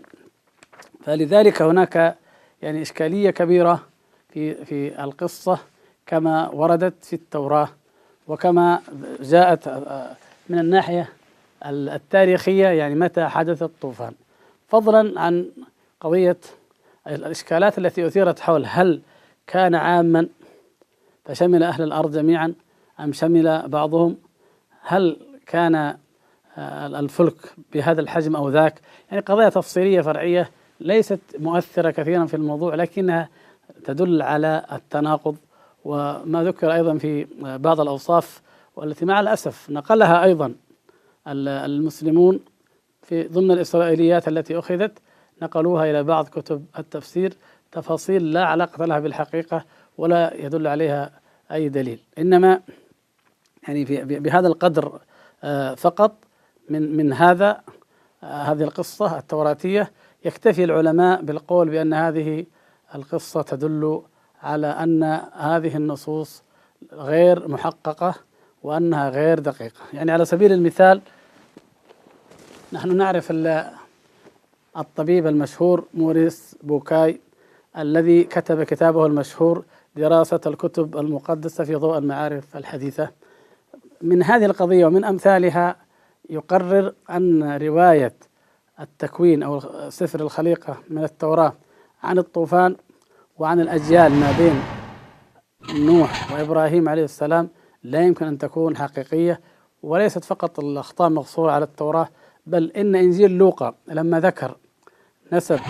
فلذلك 1.06 1.62
هناك 1.62 2.16
يعني 2.62 2.82
إشكالية 2.82 3.30
كبيرة 3.30 3.82
في 4.28 4.64
في 4.64 5.04
القصة 5.04 5.58
كما 6.06 6.48
وردت 6.48 7.04
في 7.04 7.12
التوراة 7.12 7.68
وكما 8.28 8.80
جاءت 9.20 9.68
من 10.48 10.58
الناحية 10.58 11.08
التاريخية 11.66 12.66
يعني 12.66 12.94
متى 12.94 13.26
حدث 13.26 13.62
الطوفان. 13.62 14.12
فضلا 14.68 15.20
عن 15.20 15.50
قضية 16.00 16.36
الإشكالات 17.06 17.78
التي 17.78 18.06
أثيرت 18.06 18.40
حول 18.40 18.64
هل 18.66 19.00
كان 19.46 19.74
عاما 19.74 20.28
فشمل 21.24 21.62
أهل 21.62 21.82
الأرض 21.82 22.12
جميعا 22.16 22.54
أم 23.00 23.12
شمل 23.12 23.68
بعضهم 23.68 24.16
هل 24.82 25.16
كان 25.46 25.96
الفلك 26.58 27.36
بهذا 27.72 28.00
الحجم 28.00 28.36
أو 28.36 28.48
ذاك. 28.48 28.80
يعني 29.10 29.22
قضايا 29.22 29.48
تفصيلية 29.48 30.00
فرعية 30.00 30.50
ليست 30.80 31.20
مؤثرة 31.38 31.90
كثيرا 31.90 32.26
في 32.26 32.34
الموضوع 32.34 32.74
لكنها 32.74 33.28
تدل 33.84 34.22
على 34.22 34.66
التناقض 34.72 35.36
وما 35.84 36.44
ذكر 36.44 36.72
أيضا 36.72 36.98
في 36.98 37.26
بعض 37.40 37.80
الأوصاف 37.80 38.42
والتي 38.76 39.04
مع 39.04 39.20
الأسف 39.20 39.70
نقلها 39.70 40.24
أيضا 40.24 40.54
المسلمون 41.26 42.40
في 43.02 43.22
ضمن 43.22 43.50
الإسرائيليات 43.50 44.28
التي 44.28 44.58
أخذت 44.58 44.98
نقلوها 45.42 45.90
إلى 45.90 46.02
بعض 46.02 46.28
كتب 46.28 46.64
التفسير 46.78 47.34
تفاصيل 47.72 48.32
لا 48.32 48.44
علاقة 48.44 48.84
لها 48.84 48.98
بالحقيقة 48.98 49.64
ولا 49.98 50.34
يدل 50.34 50.66
عليها 50.66 51.10
أي 51.52 51.68
دليل. 51.68 52.00
إنما 52.18 52.60
يعني 53.68 53.86
في 53.86 54.04
بهذا 54.04 54.48
القدر 54.48 55.00
آه، 55.44 55.74
فقط 55.74 56.16
من 56.70 56.96
من 56.96 57.12
هذا 57.12 57.60
آه، 58.22 58.42
هذه 58.42 58.62
القصة 58.62 59.18
التوراتية 59.18 59.92
يكتفي 60.26 60.64
العلماء 60.64 61.22
بالقول 61.22 61.68
بأن 61.68 61.94
هذه 61.94 62.46
القصة 62.94 63.42
تدل 63.42 64.02
على 64.42 64.66
أن 64.66 65.02
هذه 65.32 65.76
النصوص 65.76 66.42
غير 66.92 67.48
محققة 67.48 68.14
وأنها 68.62 69.10
غير 69.10 69.38
دقيقة. 69.38 69.80
يعني 69.92 70.12
على 70.12 70.24
سبيل 70.24 70.52
المثال 70.52 71.00
نحن 72.72 72.96
نعرف 72.96 73.32
الطبيب 74.76 75.26
المشهور 75.26 75.84
موريس 75.94 76.56
بوكاي 76.62 77.20
الذي 77.78 78.24
كتب 78.24 78.62
كتابه 78.62 79.06
المشهور 79.06 79.64
دراسة 79.96 80.40
الكتب 80.46 80.96
المقدسة 80.96 81.64
في 81.64 81.74
ضوء 81.74 81.98
المعارف 81.98 82.56
الحديثة. 82.56 83.10
من 84.02 84.22
هذه 84.22 84.44
القضية 84.44 84.86
ومن 84.86 85.04
أمثالها 85.04 85.76
يقرر 86.30 86.92
أن 87.10 87.56
رواية 87.56 88.14
التكوين 88.80 89.42
أو 89.42 89.60
سفر 89.88 90.20
الخليقة 90.20 90.76
من 90.90 91.04
التوراة 91.04 91.52
عن 92.02 92.18
الطوفان 92.18 92.76
وعن 93.38 93.60
الأجيال 93.60 94.12
ما 94.12 94.32
بين 94.38 94.62
نوح 95.86 96.32
وإبراهيم 96.32 96.88
عليه 96.88 97.04
السلام 97.04 97.48
لا 97.82 98.02
يمكن 98.02 98.26
أن 98.26 98.38
تكون 98.38 98.76
حقيقية 98.76 99.40
وليست 99.82 100.24
فقط 100.24 100.60
الأخطاء 100.60 101.08
مقصورة 101.08 101.52
على 101.52 101.64
التوراة 101.64 102.08
بل 102.46 102.70
إن 102.70 102.94
إنجيل 102.94 103.30
لوقا 103.30 103.74
لما 103.88 104.20
ذكر 104.20 104.56
نسب 105.32 105.60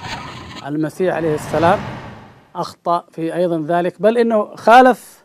المسيح 0.67 1.15
عليه 1.15 1.35
السلام 1.35 1.79
أخطأ 2.55 3.05
في 3.11 3.35
أيضا 3.35 3.65
ذلك 3.69 4.03
بل 4.03 4.19
إنه 4.19 4.55
خالف 4.57 5.25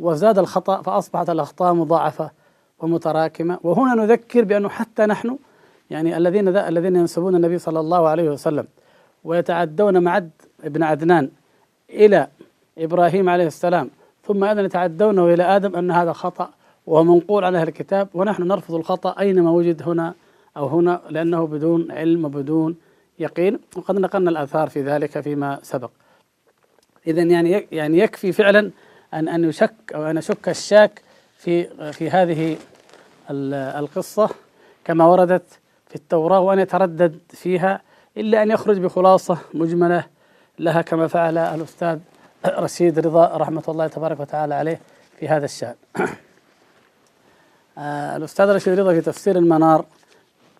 وزاد 0.00 0.38
الخطأ 0.38 0.82
فأصبحت 0.82 1.30
الأخطاء 1.30 1.74
مضاعفة 1.74 2.30
ومتراكمة. 2.78 3.58
وهنا 3.62 3.94
نذكر 3.94 4.44
بأنه 4.44 4.68
حتى 4.68 5.06
نحن 5.06 5.38
يعني 5.92 6.16
الذين 6.16 6.48
الذين 6.48 6.96
ينسبون 6.96 7.36
النبي 7.36 7.58
صلى 7.58 7.80
الله 7.80 8.08
عليه 8.08 8.30
وسلم 8.30 8.66
ويتعدون 9.24 10.02
معد 10.02 10.30
ابن 10.64 10.82
عدنان 10.82 11.30
إلى 11.90 12.28
إبراهيم 12.78 13.28
عليه 13.28 13.46
السلام 13.46 13.90
ثم 14.24 14.44
أيضا 14.44 14.60
يتعدونه 14.60 15.34
إلى 15.34 15.42
آدم 15.42 15.76
أن 15.76 15.90
هذا 15.90 16.12
خطأ 16.12 16.50
وهو 16.86 17.04
منقول 17.04 17.44
عن 17.44 17.54
أهل 17.54 17.68
الكتاب 17.68 18.08
ونحن 18.14 18.42
نرفض 18.42 18.74
الخطأ 18.74 19.20
أينما 19.20 19.50
وجد 19.50 19.82
هنا 19.82 20.14
أو 20.56 20.66
هنا 20.66 21.00
لأنه 21.10 21.46
بدون 21.46 21.92
علم 21.92 22.24
وبدون 22.24 22.76
يقين 23.18 23.58
وقد 23.76 23.98
نقلنا 23.98 24.30
الآثار 24.30 24.68
في 24.68 24.82
ذلك 24.82 25.20
فيما 25.20 25.58
سبق. 25.62 25.90
إذا 27.06 27.22
يعني 27.22 27.66
يعني 27.72 27.98
يكفي 27.98 28.32
فعلا 28.32 28.70
أن 29.14 29.28
أن 29.28 29.44
يشك 29.44 29.74
أو 29.94 30.02
أن 30.04 30.16
يشك 30.16 30.48
الشاك 30.48 31.02
في 31.36 31.64
في 31.92 32.10
هذه 32.10 32.56
القصة 33.30 34.28
كما 34.84 35.04
وردت 35.06 35.61
في 35.92 35.96
التوراة 35.96 36.40
وأن 36.40 36.58
يتردد 36.58 37.18
فيها 37.28 37.80
إلا 38.16 38.42
أن 38.42 38.50
يخرج 38.50 38.78
بخلاصة 38.78 39.38
مجملة 39.54 40.04
لها 40.58 40.82
كما 40.82 41.06
فعل 41.06 41.38
الأستاذ 41.38 41.98
رشيد 42.46 42.98
رضا 42.98 43.36
رحمة 43.36 43.62
الله 43.68 43.86
تبارك 43.86 44.20
وتعالى 44.20 44.54
عليه 44.54 44.80
في 45.18 45.28
هذا 45.28 45.44
الشأن. 45.44 45.74
آه، 47.78 48.16
الأستاذ 48.16 48.48
رشيد 48.54 48.78
رضا 48.78 48.92
في 48.92 49.00
تفسير 49.00 49.36
المنار 49.36 49.84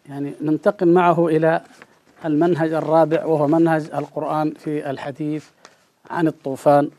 يعني 0.09 0.33
ننتقل 0.41 0.89
معه 0.89 1.29
إلى 1.29 1.61
المنهج 2.25 2.73
الرابع 2.73 3.25
وهو 3.25 3.47
منهج 3.47 3.91
القرآن 3.95 4.55
في 4.55 4.91
الحديث 4.91 5.47
عن 6.11 6.27
الطوفان 6.27 6.91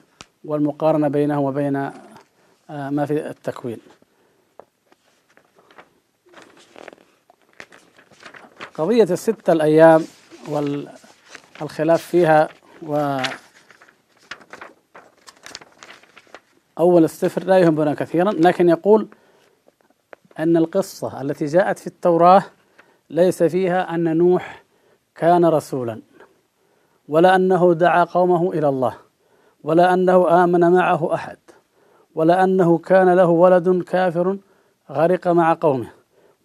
والمقارنة 0.46 1.08
بينه 1.08 1.40
وبين 1.40 1.76
آه، 1.76 2.90
ما 2.90 3.06
في 3.06 3.30
التكوين. 3.30 3.78
قضية 8.76 9.04
الستة 9.04 9.54
الأيام 9.54 10.06
والخلاف 11.62 12.02
فيها 12.02 12.50
و 12.88 13.18
أول 16.80 17.04
السفر 17.04 17.44
لا 17.44 17.58
يهمنا 17.58 17.94
كثيرا 17.94 18.32
لكن 18.32 18.70
يقول 18.70 19.08
أن 20.40 20.58
القصة 20.58 21.22
التي 21.22 21.46
جاءت 21.46 21.80
في 21.80 21.88
التوراة 21.88 22.44
ليس 23.10 23.44
فيها 23.44 23.96
أن 23.96 24.18
نوح 24.18 24.64
كان 25.16 25.46
رسولا 25.46 26.02
ولا 27.08 27.36
أنه 27.36 27.74
دعا 27.74 28.04
قومه 28.04 28.54
إلى 28.54 28.70
الله 28.70 28.96
ولا 29.64 29.94
أنه 29.94 30.44
آمن 30.44 30.72
معه 30.72 31.14
أحد 31.14 31.38
ولا 32.16 32.44
أنه 32.44 32.78
كان 32.78 33.14
له 33.16 33.26
ولد 33.26 33.84
كافر 33.84 34.38
غرق 34.92 35.28
مع 35.28 35.58
قومه 35.62 35.90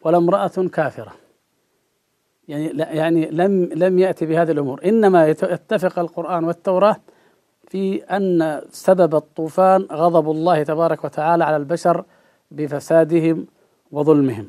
ولا 0.02 0.16
امرأة 0.16 0.68
كافرة. 0.72 1.27
يعني 2.48 2.66
يعني 2.78 3.30
لم 3.30 3.68
لم 3.74 3.98
يأتي 3.98 4.26
بهذه 4.26 4.50
الأمور. 4.50 4.80
إنما 4.84 5.28
يتفق 5.28 5.98
القرآن 5.98 6.44
والتوراة 6.44 6.96
في 7.68 8.02
أن 8.02 8.62
سبب 8.70 9.14
الطوفان 9.14 9.86
غضب 9.92 10.30
الله 10.30 10.62
تبارك 10.62 11.04
وتعالى 11.04 11.44
على 11.44 11.56
البشر 11.56 12.04
بفسادهم 12.50 13.46
وظلمهم. 13.92 14.48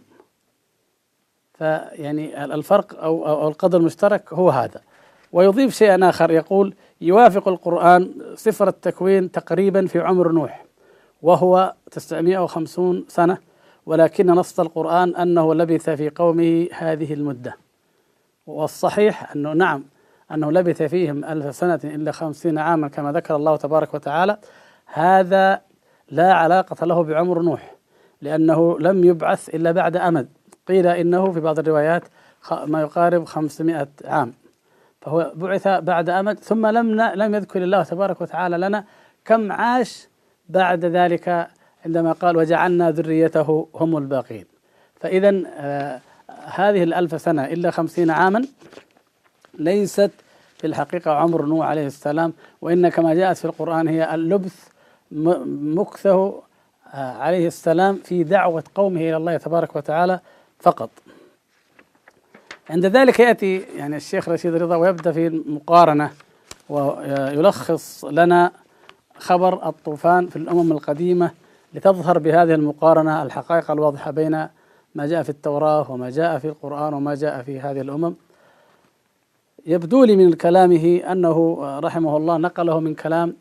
فيعني 1.53 2.46
الفرق 2.46 3.03
أو, 3.03 3.27
أو 3.27 3.48
القدر 3.48 3.77
المشترك 3.77 4.34
هو 4.34 4.50
هذا. 4.50 4.82
ويضيف 5.32 5.75
شيئا 5.75 6.10
آخر 6.10 6.32
يقول 6.32 6.74
يوافق 7.01 7.48
القرآن 7.48 8.12
صفر 8.36 8.68
التكوين 8.68 9.32
تقريبا 9.32 9.88
في 9.88 10.00
عمر 10.00 10.32
نوح 10.32 10.65
وهو 11.22 11.74
950 11.91 13.06
سنة 13.08 13.38
ولكن 13.86 14.27
نص 14.27 14.60
القرآن 14.60 15.15
أنه 15.15 15.56
لبث 15.56 15.89
في 15.89 16.10
قومه 16.10 16.68
هذه 16.74 17.13
المدة. 17.13 17.68
والصحيح 18.50 19.36
أنه 19.36 19.53
نعم 19.53 19.84
أنه 20.32 20.51
لبث 20.51 20.84
فيهم 20.84 21.25
ألف 21.25 21.56
سنة 21.56 21.79
إلا 21.84 22.12
خمسين 22.12 22.58
عاما 22.58 22.88
كما 22.88 23.12
ذكر 23.12 23.36
الله 23.36 23.56
تبارك 23.56 23.94
وتعالى 23.94 24.38
هذا 24.86 25.62
لا 26.12 26.34
علاقة 26.34 26.86
له 26.86 27.03
بعمر 27.03 27.41
نوح 27.41 27.75
لأنه 28.21 28.80
لم 28.80 29.04
يبعث 29.04 29.50
إلا 29.50 29.71
بعد 29.71 29.97
أمد. 29.97 30.28
قيل 30.67 30.88
إنه 30.88 31.32
في 31.32 31.39
بعض 31.39 31.60
الروايات 31.60 32.04
ما 32.65 32.82
يقارب 32.82 33.26
خمسمائة 33.26 33.88
عام. 34.06 34.34
فهو 35.02 35.32
بعث 35.36 35.67
بعد 35.67 36.10
أمد 36.10 36.39
ثم 36.39 36.67
لم 36.67 37.02
لم 37.02 37.36
يذكر 37.36 37.63
الله 37.63 37.84
تبارك 37.84 38.21
وتعالى 38.21 38.58
لنا 38.58 38.84
كم 39.26 39.52
عاش 39.52 40.08
بعد 40.50 40.86
ذلك 40.86 41.47
عندما 41.86 42.12
قال 42.12 42.38
وجعلنا 42.38 42.91
ذريته 42.91 43.67
هم 43.76 43.97
الباقين. 43.97 44.45
فإذا 44.95 45.43
آه 45.47 46.02
هذه 46.46 46.84
الألف 46.84 47.22
سنة 47.22 47.46
إلا 47.46 47.72
خمسين 47.72 48.12
عاما 48.12 48.46
ليست 49.54 50.12
في 50.58 50.68
الحقيقة 50.68 51.12
عمر 51.12 51.46
نوح 51.46 51.68
عليه 51.68 51.88
السلام 51.88 52.34
وإن 52.62 52.89
كما 52.89 53.13
جاءت 53.13 53.38
في 53.38 53.46
القرآن 53.46 53.88
هي 53.88 54.15
اللبث 54.15 54.68
مكثه 55.12 56.42
آه، 56.94 57.13
عليه 57.13 57.48
السلام 57.48 58.00
في 58.04 58.24
دعوة 58.24 58.63
قومه 58.76 59.00
إلى 59.00 59.18
الله 59.18 59.38
تبارك 59.38 59.76
وتعالى 59.76 60.20
فقط. 60.60 60.89
عند 62.70 62.86
ذلك 62.86 63.20
يأتي 63.20 63.58
يعني 63.58 63.96
الشيخ 63.96 64.30
رشيد 64.30 64.56
رضا 64.56 64.76
ويبدأ 64.76 65.12
في 65.12 65.28
المقارنة 65.28 66.12
ويلخص 66.70 68.06
لنا 68.06 68.52
خبر 69.18 69.70
الطوفان 69.70 70.28
في 70.28 70.36
الأمم 70.36 70.72
القديمة 70.72 71.32
لتظهر 71.74 72.20
بهذه 72.20 72.54
المقارنة 72.54 73.24
الحقائق 73.24 73.72
الواضحة 73.72 74.12
بين 74.12 74.48
ما 74.95 75.08
جاء 75.08 75.23
في 75.23 75.30
التوراة 75.30 75.91
وما 75.91 76.10
جاء 76.10 76.38
في 76.38 76.47
القرآن 76.47 76.93
وما 76.93 77.15
جاء 77.15 77.41
في 77.41 77.60
هذه 77.60 77.82
الأمم. 77.82 78.13
يبدو 79.65 80.04
لي 80.04 80.15
من 80.15 80.34
كلامه 80.34 81.02
أنه 81.12 81.58
رحمه 81.80 82.17
الله 82.17 82.38
نقله 82.38 82.80
من 82.80 82.95
كلام 82.95 83.36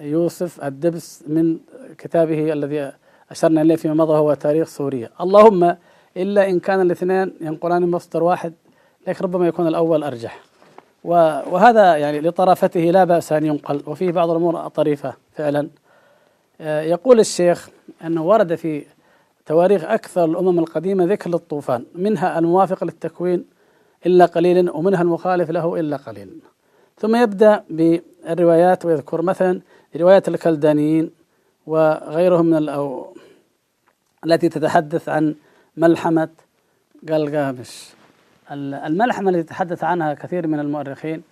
يوسف 0.00 0.64
الدبس 0.64 1.24
من 1.26 1.58
كتابه 1.98 2.52
الذي 2.52 2.92
أشرنا 3.30 3.62
إليه 3.62 3.76
فيما 3.76 3.94
مضى 3.94 4.18
هو 4.18 4.34
تاريخ 4.34 4.68
سوريا. 4.68 5.10
اللهم 5.20 5.76
إلا 6.16 6.48
إن 6.48 6.60
كان 6.60 6.80
الاثنين 6.80 7.34
ينقلان 7.40 7.82
من 7.82 7.90
مصدر 7.90 8.22
واحد 8.22 8.52
لكن 9.06 9.24
ربما 9.24 9.46
يكون 9.46 9.66
الأول 9.66 10.04
أرجح. 10.04 10.40
وهذا 11.04 11.96
يعني 11.96 12.20
لطرافته 12.20 12.80
لا 12.80 13.04
بأس 13.04 13.32
أن 13.32 13.46
ينقل 13.46 13.82
وفيه 13.86 14.12
بعض 14.12 14.30
الأمور 14.30 14.68
طريفة 14.68 15.14
فعلا. 15.32 15.68
يقول 16.60 17.20
الشيخ 17.20 17.68
أنه 18.04 18.22
ورد 18.22 18.54
في 18.54 18.84
تواريخ 19.48 19.84
أكثر 19.84 20.24
الأمم 20.24 20.58
القديمة 20.58 21.04
ذكر 21.04 21.30
للطوفان 21.30 21.84
منها 21.94 22.38
الموافق 22.38 22.84
للتكوين 22.84 23.44
إلا 24.06 24.26
قليلا 24.26 24.72
ومنها 24.72 25.02
المخالف 25.02 25.50
له 25.50 25.80
إلا 25.80 25.96
قليلا 25.96 26.32
ثم 26.98 27.16
يبدأ 27.16 27.64
بالروايات 27.70 28.84
ويذكر 28.84 29.22
مثلا 29.22 29.60
روايات 29.96 30.28
الكلدانيين 30.28 31.10
وغيرهم 31.66 32.46
من 32.46 32.68
أو 32.68 33.16
التي 34.24 34.48
تتحدث 34.48 35.08
عن 35.08 35.34
ملحمة 35.76 36.28
قلقامش 37.08 37.88
الملحمة 38.52 39.30
التي 39.30 39.42
تحدث 39.42 39.84
عنها 39.84 40.14
كثير 40.14 40.46
من 40.46 40.60
المؤرخين 40.60 41.22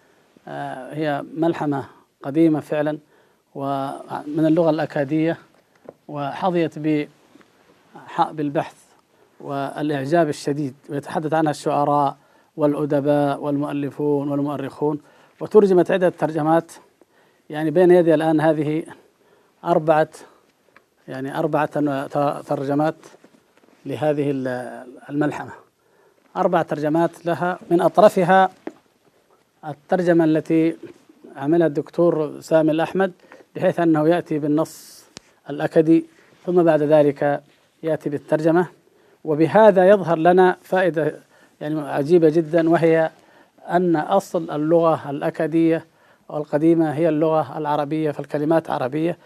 آه، 0.48 0.94
هي 0.94 1.24
ملحمة 1.35 1.85
قديمة 2.22 2.61
فعلا 2.61 2.98
ومن 3.55 4.46
اللغة 4.46 4.70
الأكادية 4.70 5.38
وحظيت 6.09 6.79
بالبحث 8.31 8.77
والإعجاب 9.41 10.29
الشديد 10.29 10.75
ويتحدث 10.91 11.33
عنها 11.33 11.51
الشعراء 11.51 12.17
والأدباء 12.57 13.41
والمؤلفون 13.41 14.29
والمؤرخون. 14.29 15.01
وترجمت 15.41 15.91
عدة 15.91 16.09
ترجمات 16.09 16.73
يعني 17.51 17.71
بين 17.71 17.91
يدي 17.91 18.15
الآن 18.15 18.41
هذه 18.41 18.85
أربعة 19.65 20.09
يعني 21.09 21.39
أربعة 21.39 21.71
ترجمات 22.41 22.97
لهذه 23.87 24.31
الملحمة. 25.11 25.53
أربع 26.37 26.63
ترجمات 26.63 27.27
لها 27.27 27.59
من 27.71 27.81
أطرفها 27.81 28.51
الترجمة 29.65 30.25
التي 30.25 30.77
عملها 31.37 31.67
الدكتور 31.67 32.41
سامي 32.41 32.71
الأحمد 32.71 33.13
بحيث 33.57 33.81
أنه 33.81 34.09
يأتي 34.09 34.39
بالنص 34.39 35.05
الأكدي 35.51 36.05
ثم 36.47 36.63
بعد 36.63 36.83
ذلك 36.83 37.43
يأتي 37.83 38.11
بالترجمة. 38.11 38.67
وبهذا 39.25 39.89
يظهر 39.89 40.19
لنا 40.19 40.57
فائدة 40.62 41.15
يعني 41.61 41.81
عجيبة 41.81 42.29
جدا 42.29 42.71
وهي 42.71 43.11
أن 43.71 43.97
أصل 43.97 44.51
اللغة 44.51 45.11
الأكدية 45.11 45.85
والقديمة 46.29 46.95
هي 46.95 47.09
اللغة 47.09 47.59
العربية 47.59 48.11
فالكلمات 48.11 48.71
عربية. 48.71 49.19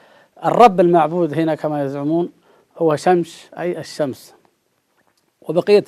الرب 0.44 0.80
المعبود 0.80 1.34
هنا 1.34 1.54
كما 1.54 1.84
يزعمون 1.84 2.30
هو 2.78 2.96
شمش 2.96 3.46
أي 3.58 3.78
الشمس. 3.78 4.34
وبقية 5.42 5.84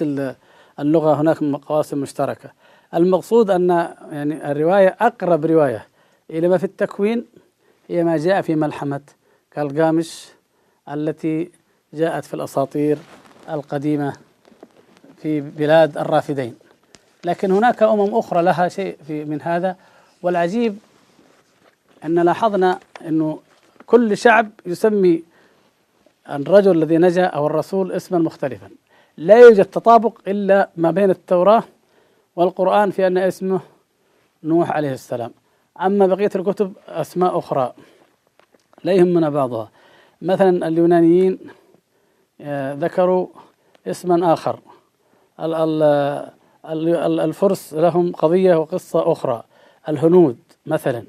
اللغة 0.80 1.20
هناك 1.20 1.38
قواسم 1.42 1.98
مشتركة. 1.98 2.50
المقصود 2.94 3.50
أن 3.50 3.70
يعني 4.12 4.50
الرواية 4.50 4.96
أقرب 5.00 5.46
رواية 5.46 5.86
إلى 6.30 6.48
ما 6.48 6.58
في 6.58 6.64
التكوين 6.64 7.26
هي 7.88 8.04
ما 8.04 8.16
جاء 8.16 8.42
في 8.42 8.54
ملحمة 8.54 9.00
كالقامش 9.50 10.28
التي 10.90 11.50
جاءت 11.94 12.24
في 12.24 12.34
الأساطير 12.34 12.98
القديمة 13.48 14.12
في 15.16 15.40
بلاد 15.40 15.98
الرافدين. 15.98 16.54
لكن 17.24 17.50
هناك 17.50 17.82
أمم 17.82 18.14
أخرى 18.14 18.42
لها 18.42 18.68
شيء 18.68 18.96
في 19.06 19.24
من 19.24 19.42
هذا. 19.42 19.76
والعجيب 20.22 20.78
أن 22.04 22.18
لاحظنا 22.18 22.78
أنه 23.06 23.38
كل 23.86 24.16
شعب 24.16 24.50
يسمي 24.66 25.22
الرجل 26.30 26.82
الذي 26.82 26.98
نجا 26.98 27.24
أو 27.24 27.46
الرسول 27.46 27.92
اسما 27.92 28.18
مختلفا. 28.18 28.68
لا 29.16 29.40
يوجد 29.40 29.64
تطابق 29.64 30.18
إلا 30.28 30.70
ما 30.76 30.90
بين 30.90 31.10
التوراة 31.10 31.64
والقرآن 32.36 32.90
في 32.90 33.06
أن 33.06 33.18
اسمه 33.18 33.60
نوح 34.44 34.70
عليه 34.70 34.92
السلام. 34.92 35.30
أما 35.80 36.06
بقية 36.06 36.30
الكتب 36.36 36.72
أسماء 36.88 37.38
أخرى 37.38 37.72
لا 38.84 38.92
يهمنا 38.92 39.30
بعضها. 39.30 39.70
مثلا 40.22 40.68
اليونانيين 40.68 41.38
ذكروا 42.78 43.26
اسما 43.86 44.32
آخر. 44.32 44.58
الفرس 47.24 47.74
لهم 47.74 48.12
قضية 48.12 48.56
وقصة 48.56 49.12
أخرى. 49.12 49.42
الهنود 49.88 50.38
مثلا 50.66 51.04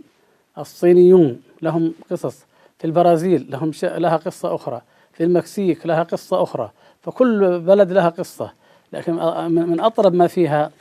الصينيون 0.58 1.42
لهم 1.62 1.94
قصص. 2.12 2.46
في 2.80 2.86
البرازيل 2.86 3.52
لهم 3.52 3.72
لها 3.84 4.18
قصة 4.18 4.56
أخرى. 4.56 4.82
في 5.14 5.24
المكسيك 5.24 5.86
لها 5.86 6.04
قصة 6.04 6.44
أخرى. 6.44 6.72
فكل 7.02 7.60
بلد 7.60 7.92
لها 7.92 8.10
قصة. 8.10 8.52
لكن 8.94 9.14
من 9.52 9.80
أطرب 9.80 10.14
ما 10.14 10.28
فيها 10.28 10.72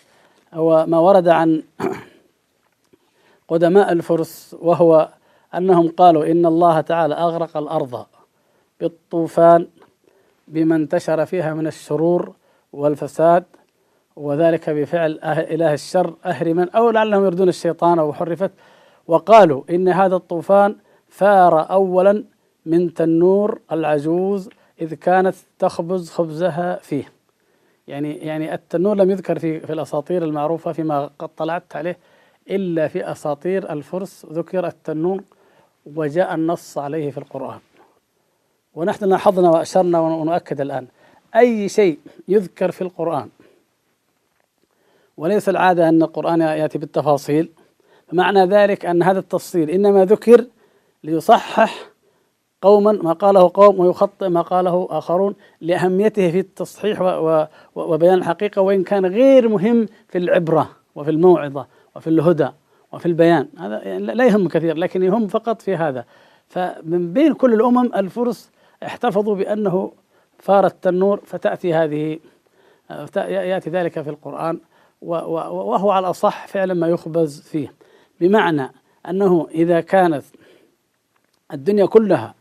هو 0.54 0.86
ما 0.86 0.98
ورد 0.98 1.28
عن 1.28 1.62
قدماء 3.48 3.92
الفرس 3.92 4.56
وهو 4.60 5.08
أنهم 5.54 5.88
قالوا 5.88 6.26
إن 6.26 6.46
الله 6.46 6.80
تعالى 6.80 7.14
أغرق 7.14 7.56
الأرض 7.56 8.06
بالطوفان. 8.80 9.66
بما 10.52 10.76
انتشر 10.76 11.26
فيها 11.26 11.54
من 11.54 11.66
الشرور 11.66 12.32
والفساد 12.72 13.44
وذلك 14.16 14.70
بفعل 14.70 15.18
إله 15.24 15.74
الشر 15.74 16.14
أهرما 16.24 16.68
أو 16.74 16.90
لعلهم 16.90 17.24
يردون 17.24 17.48
الشيطان 17.48 17.98
أو 17.98 18.12
حرفت 18.12 18.50
وقالوا 19.06 19.62
إن 19.70 19.88
هذا 19.88 20.16
الطوفان 20.16 20.76
ثار 21.10 21.70
أولا 21.70 22.24
من 22.66 22.94
تنور 22.94 23.60
العجوز 23.72 24.48
إذ 24.80 24.94
كانت 24.94 25.34
تخبز 25.58 26.10
خبزها 26.10 26.76
فيه. 26.76 27.12
يعني 27.88 28.12
يعني 28.16 28.54
التنور 28.54 28.96
لم 28.96 29.10
يذكر 29.10 29.38
في 29.38 29.60
في 29.60 29.72
الأساطير 29.72 30.24
المعروفة 30.24 30.72
فيما 30.72 31.10
قد 31.18 31.28
طلعت 31.28 31.76
عليه 31.76 31.98
إلا 32.50 32.88
في 32.88 33.12
أساطير 33.12 33.72
الفرس 33.72 34.26
ذكر 34.32 34.66
التنور 34.66 35.22
وجاء 35.96 36.34
النص 36.34 36.78
عليه 36.78 37.10
في 37.10 37.18
القرآن. 37.18 37.58
ونحن 38.74 39.04
لاحظنا 39.04 39.50
وأشرنا 39.50 40.00
ونؤكد 40.00 40.60
الآن. 40.60 40.86
أي 41.36 41.68
شيء 41.68 41.98
يذكر 42.28 42.70
في 42.70 42.82
القرآن 42.82 43.28
وليس 45.16 45.48
العادة 45.48 45.88
أن 45.88 46.02
القرآن 46.02 46.40
يأتي 46.40 46.78
بالتفاصيل 46.78 47.48
معنى 48.12 48.44
ذلك 48.46 48.86
أن 48.86 49.02
هذا 49.02 49.18
التفصيل 49.18 49.70
إنما 49.70 50.04
ذكر 50.04 50.44
ليصحح 51.04 51.92
قوما 52.62 52.92
ما 52.92 53.12
قاله 53.12 53.50
قوم 53.54 53.80
ويخطئ 53.80 54.28
ما 54.28 54.42
قاله 54.42 54.88
آخرون 54.90 55.34
لأهميته 55.60 56.30
في 56.30 56.38
التصحيح 56.38 57.00
وبيان 57.74 58.14
الحقيقة 58.14 58.62
وإن 58.62 58.84
كان 58.84 59.06
غير 59.06 59.48
مهم 59.48 59.86
في 60.08 60.18
العبرة 60.18 60.70
وفي 60.94 61.10
الموعظة 61.10 61.66
وفي 61.96 62.06
الهدى 62.06 62.48
وفي 62.92 63.06
البيان. 63.06 63.48
هذا 63.58 63.82
يعني 63.84 64.14
لا 64.14 64.26
يهم 64.26 64.48
كثير 64.48 64.76
لكن 64.76 65.02
يهم 65.02 65.26
فقط 65.26 65.62
في 65.62 65.76
هذا. 65.76 66.04
فمن 66.48 67.12
بين 67.12 67.34
كل 67.34 67.54
الأمم 67.54 67.94
الفرس 67.94 68.50
احتفظوا 68.86 69.34
بأنه 69.34 69.92
فار 70.38 70.66
التنور 70.66 71.20
فتأتي 71.26 71.74
هذه 71.74 72.18
يأتي 73.16 73.70
ذلك 73.70 74.00
في 74.00 74.10
القرآن 74.10 74.58
وهو 75.02 75.90
على 75.90 76.06
الأصح 76.06 76.46
فعلا 76.46 76.74
ما 76.74 76.88
يخبز 76.88 77.40
فيه. 77.40 77.72
بمعنى 78.20 78.72
أنه 79.08 79.46
إذا 79.50 79.80
كانت 79.80 80.24
الدنيا 81.52 81.86
كلها 81.86 82.34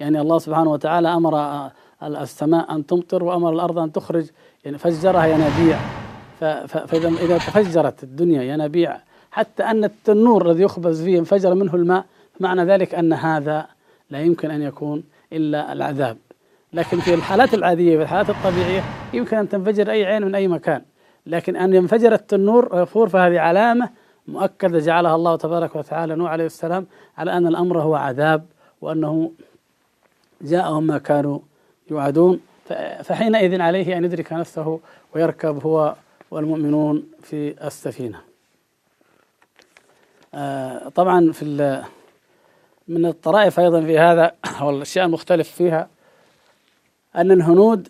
يعني 0.00 0.20
الله 0.20 0.38
سبحانه 0.38 0.70
وتعالى 0.70 1.14
أمر 1.14 1.70
السماء 2.02 2.74
أن 2.74 2.86
تمطر 2.86 3.24
وأمر 3.24 3.52
الأرض 3.52 3.78
أن 3.78 3.92
تخرج 3.92 4.26
يعني 4.64 4.78
فجرها 4.78 5.26
ينابيع. 5.26 5.78
فإذا 6.66 7.08
إذا 7.08 7.38
تفجرت 7.38 8.02
الدنيا 8.02 8.42
ينابيع. 8.42 9.00
حتى 9.30 9.62
أن 9.62 9.84
التنور 9.84 10.50
الذي 10.50 10.62
يخبز 10.62 11.02
فيه 11.02 11.18
انفجر 11.18 11.54
منه 11.54 11.74
الماء 11.74 12.04
معنى 12.40 12.64
ذلك 12.64 12.94
أن 12.94 13.12
هذا 13.12 13.66
لا 14.10 14.20
يمكن 14.20 14.50
أن 14.50 14.62
يكون 14.62 15.04
إلا 15.32 15.72
العذاب. 15.72 16.16
لكن 16.72 17.00
في 17.00 17.14
الحالات 17.14 17.54
العادية 17.54 17.96
في 17.96 18.02
الحالات 18.02 18.30
الطبيعية 18.30 18.84
يمكن 19.12 19.36
أن 19.36 19.48
تنفجر 19.48 19.90
أي 19.90 20.04
عين 20.04 20.22
من 20.22 20.34
أي 20.34 20.48
مكان. 20.48 20.82
لكن 21.26 21.56
أن 21.56 21.74
ينفجر 21.74 22.12
التنور 22.12 22.74
ويفور 22.74 23.08
فهذه 23.08 23.40
علامة 23.40 23.90
مؤكدة 24.28 24.78
جعلها 24.78 25.14
الله 25.14 25.36
تبارك 25.36 25.76
وتعالى 25.76 26.14
نوح 26.14 26.30
عليه 26.30 26.46
السلام 26.46 26.86
على 27.18 27.32
أن 27.32 27.46
الأمر 27.46 27.80
هو 27.82 27.94
عذاب 27.94 28.46
وأنه 28.80 29.32
جاءهم 30.42 30.86
ما 30.86 30.98
كانوا 30.98 31.38
يوعدون. 31.90 32.40
فحينئذ 33.02 33.60
عليه 33.60 33.98
أن 33.98 34.04
يدرك 34.04 34.32
نفسه 34.32 34.80
ويركب 35.14 35.66
هو 35.66 35.94
والمؤمنون 36.30 37.04
في 37.22 37.66
السفينة. 37.66 38.20
آه، 40.34 40.88
طبعا 40.88 41.32
في 41.32 41.42
من 42.88 43.06
الطرائف 43.06 43.60
أيضا 43.60 43.80
في 43.80 43.98
هذا 43.98 44.32
أو 44.60 44.70
الأشياء 44.70 45.06
المختلف 45.06 45.50
فيها 45.50 45.88
أن 47.16 47.30
الهنود 47.30 47.88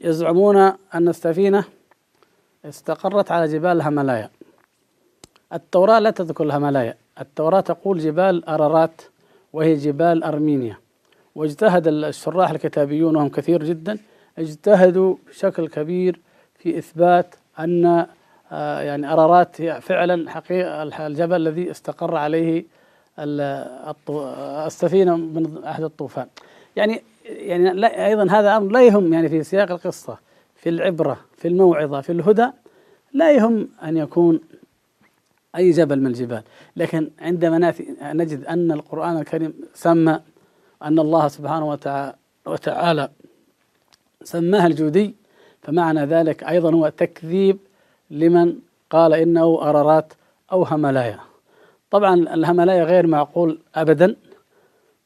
يزعمون 0.00 0.56
أن 0.94 1.08
السفينة 1.08 1.64
استقرت 2.64 3.30
على 3.30 3.46
جبال 3.52 3.70
الهملايا. 3.70 4.30
التوراة 5.52 5.98
لا 5.98 6.10
تذكر 6.10 6.44
الهملايا. 6.44 6.94
التوراة 7.20 7.60
تقول 7.60 7.98
جبال 7.98 8.44
أرارات 8.44 9.02
وهي 9.52 9.74
جبال 9.74 10.24
أرمينيا. 10.24 10.76
واجتهد 11.34 11.88
الشراح 11.88 12.50
الكتابيون 12.50 13.16
وهم 13.16 13.28
كثير 13.28 13.64
جدا 13.64 13.98
اجتهدوا 14.38 15.16
بشكل 15.28 15.68
كبير 15.68 16.20
في 16.58 16.78
إثبات 16.78 17.34
أن 17.58 18.06
آه، 18.52 18.80
يعني 18.80 19.12
أرارات 19.12 19.62
فعلا 19.62 20.30
حقيقة 20.30 21.06
الجبل 21.06 21.36
الذي 21.36 21.70
استقر 21.70 22.16
عليه 22.16 22.64
السفينة 23.18 25.16
من 25.16 25.64
أحد 25.64 25.82
الطوفان. 25.82 26.26
يعني 26.76 27.02
يعني 27.24 27.72
لا 27.72 28.06
أيضا 28.06 28.30
هذا 28.30 28.56
أمر 28.56 28.72
لا 28.72 28.86
يهم 28.86 29.12
يعني 29.12 29.28
في 29.28 29.42
سياق 29.42 29.70
القصة 29.70 30.18
في 30.56 30.68
العبرة 30.68 31.18
في 31.36 31.48
الموعظة 31.48 32.00
في 32.00 32.12
الهدى 32.12 32.46
لا 33.12 33.32
يهم 33.32 33.68
أن 33.82 33.96
يكون 33.96 34.40
أي 35.56 35.70
جبل 35.70 36.00
من 36.00 36.06
الجبال. 36.06 36.42
لكن 36.76 37.10
عندما 37.20 37.74
نجد 38.02 38.44
أن 38.44 38.72
القرآن 38.72 39.16
الكريم 39.18 39.54
سمى 39.74 40.20
أن 40.82 40.98
الله 40.98 41.28
سبحانه 41.28 41.78
وتعالى 42.46 43.10
سماها 44.24 44.66
الجودي 44.66 45.14
فمعنى 45.62 46.04
ذلك 46.04 46.44
أيضا 46.44 46.74
هو 46.74 46.88
تكذيب 46.88 47.58
لمن 48.10 48.54
قال 48.90 49.14
إنه 49.14 49.42
أرارات 49.62 50.12
أو 50.52 50.62
هملايا 50.62 51.27
طبعا 51.90 52.14
الهملايا 52.14 52.84
غير 52.84 53.06
معقول 53.06 53.58
أبدا 53.74 54.16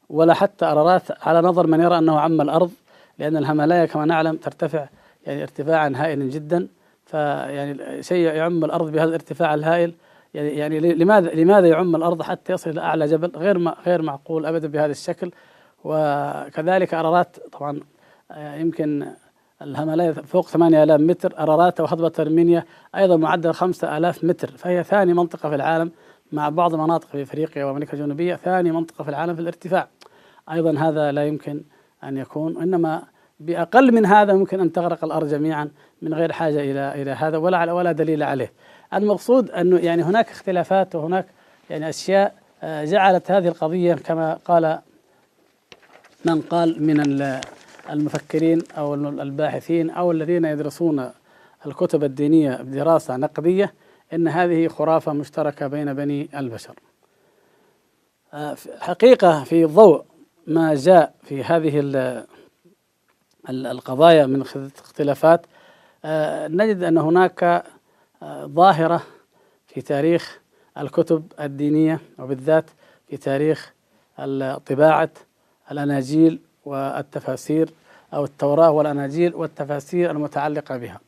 ولا 0.09 0.35
حتى 0.35 0.65
أرارات 0.65 1.27
على 1.27 1.41
نظر 1.41 1.67
من 1.67 1.81
يرى 1.81 1.99
أنه 1.99 2.21
عم 2.21 2.41
الأرض 2.41 2.71
لأن 3.19 3.37
الهملايا 3.37 3.87
كما 3.87 4.05
نعلم 4.05 4.37
ترتفع 4.37 4.89
يعني 5.27 5.43
ارتفاعا 5.43 5.93
هائلا 5.97 6.25
جدا. 6.25 6.69
فيعني 7.07 8.03
شيء 8.03 8.27
يعم 8.27 8.65
الأرض 8.65 8.93
بهذا 8.93 9.09
الارتفاع 9.09 9.55
الهائل. 9.55 9.95
يعني 10.35 10.49
يعني 10.49 10.81
لماذا 10.81 11.35
لماذا 11.35 11.69
يعم 11.69 11.97
الأرض 11.97 12.23
حتى 12.23 12.53
يصل 12.53 12.71
إلى 12.71 12.81
أعلى 12.81 13.07
جبل؟ 13.07 13.33
غير 13.37 13.69
غير 13.87 14.03
معقول 14.03 14.47
أبدا 14.47 14.69
بهذا 14.69 14.91
الشكل. 14.91 15.31
وكذلك 15.85 16.95
أرارات 16.95 17.37
طبعا 17.53 17.81
آه، 18.31 18.57
يمكن 18.57 19.07
الهملايا 19.63 20.13
فوق 20.13 20.49
8000 20.49 21.01
متر 21.01 21.39
أرارات 21.39 21.81
وهضبة 21.81 22.13
أرمينيا 22.19 22.65
أيضا 22.95 23.17
معدل 23.17 23.55
5000 23.55 24.25
متر 24.25 24.51
فهي 24.51 24.85
ثاني 24.85 25.15
منطقة 25.15 25.49
في 25.49 25.55
العالم. 25.55 25.91
مع 26.33 26.49
بعض 26.49 26.75
المناطق 26.75 27.09
في 27.09 27.23
إفريقيا 27.23 27.65
وأمريكا 27.65 27.93
الجنوبية 27.93 28.35
ثاني 28.35 28.73
منطقة 28.73 29.05
في 29.05 29.11
العالم 29.11 29.35
في 29.35 29.41
الارتفاع. 29.41 29.89
أيضا 30.53 30.79
هذا 30.79 31.13
لا 31.13 31.27
يمكن 31.27 31.63
أن 32.05 32.17
يكون 32.17 32.63
انما 32.63 33.03
بأقل 33.41 33.95
من 33.95 34.07
هذا 34.07 34.33
ممكن 34.33 34.61
أن 34.61 34.73
تغرق 34.73 35.05
الأرض 35.05 35.29
جميعا 35.29 35.71
من 36.03 36.15
غير 36.15 36.33
حاجة 36.33 36.61
إلى 36.61 37.03
إلى 37.03 37.11
هذا 37.11 37.37
ولا 37.37 37.73
ولا 37.73 37.93
دليل 37.93 38.23
عليه. 38.23 38.53
المقصود 38.95 39.51
أنه 39.51 39.79
يعني 39.79 40.03
هناك 40.03 40.31
اختلافات 40.31 40.95
وهناك 40.95 41.27
يعني 41.71 41.89
أشياء 41.89 42.35
آه، 42.63 42.85
جعلت 42.85 43.31
هذه 43.31 43.49
القضية 43.49 43.95
كما 43.95 44.35
قال 44.35 44.79
من 46.25 46.41
قال 46.41 46.83
من 46.83 47.01
المفكرين 47.91 48.63
أو 48.79 48.95
الباحثين 48.95 49.91
أو 49.91 50.11
الذين 50.11 50.45
يدرسون 50.45 51.11
الكتب 51.67 52.05
الدينية 52.05 52.57
بدراسه 52.63 53.17
نقدية 53.17 53.73
إن 54.13 54.29
هذه 54.29 54.69
خرافة 54.69 55.13
مشتركة 55.13 55.67
بين 55.67 55.95
بني 55.95 56.29
البشر. 56.35 56.75
آه، 58.35 58.57
حقيقة 58.81 59.45
في 59.45 59.65
ضوء 59.65 60.05
ما 60.47 60.75
جاء 60.75 61.15
في 61.23 61.45
هذه 61.45 61.81
القضايا 63.49 64.27
من 64.27 64.41
اختلافات 64.41 65.47
آه، 66.05 66.49
نجد 66.49 66.83
أن 66.83 66.99
هناك 66.99 67.65
آه، 68.23 68.47
ظاهرة 68.47 69.03
في 69.67 69.81
تاريخ 69.81 70.41
الكتب 70.79 71.33
الدينية 71.41 72.01
وبالذات 72.19 72.65
في 73.09 73.17
تاريخ 73.17 73.73
طباعه 74.67 75.11
الأناجيل 75.71 76.41
والتفاسير 76.65 77.71
أو 78.15 78.25
التوراة 78.25 78.71
والأناجيل 78.71 79.35
والتفاسير 79.35 80.11
المتعلقة 80.11 80.77
بها 80.77 81.01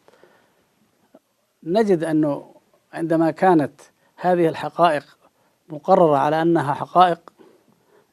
نجد 1.63 2.05
أنه 2.05 2.54
عندما 2.95 3.31
كانت 3.31 3.81
هذه 4.17 4.49
الحقائق 4.49 5.05
مقررة 5.69 6.17
على 6.17 6.43
أنها 6.43 6.75
حقائق 6.75 7.33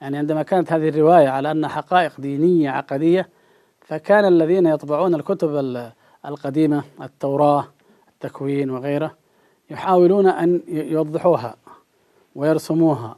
يعني 0.02 0.18
عندما 0.18 0.44
كانت 0.44 0.74
هذه 0.74 0.90
الرواية 0.90 1.30
على 1.30 1.52
أنها 1.52 1.70
حقائق 1.70 2.22
دينية 2.22 2.70
عقدية 2.70 3.30
فكان 3.82 4.26
الذين 4.26 4.66
يطبعون 4.66 5.16
الكتب 5.16 5.92
القديمة 6.26 6.84
التوراة 7.02 7.68
التكوين 8.10 8.70
وغيره 8.70 9.16
يحاولون 9.70 10.28
أن 10.28 10.62
يوضحوها 10.68 11.56
ويرسموها 12.36 13.18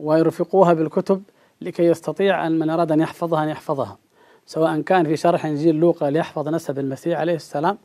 ويرفقوها 0.00 0.72
بالكتب 0.72 1.22
لكي 1.60 1.84
يستطيع 1.84 2.46
أن 2.46 2.58
من 2.58 2.70
أراد 2.70 2.92
أن 2.92 3.00
يحفظها 3.00 3.44
أن 3.44 3.48
يحفظها. 3.48 3.98
سواء 4.46 4.80
كان 4.80 5.04
في 5.04 5.16
شرح 5.16 5.46
إنجيل 5.46 5.74
لوقا 5.74 6.10
ليحفظ 6.10 6.48
نسب 6.48 6.78
المسيح 6.78 7.20
عليه 7.20 7.34
السلام 7.34 7.78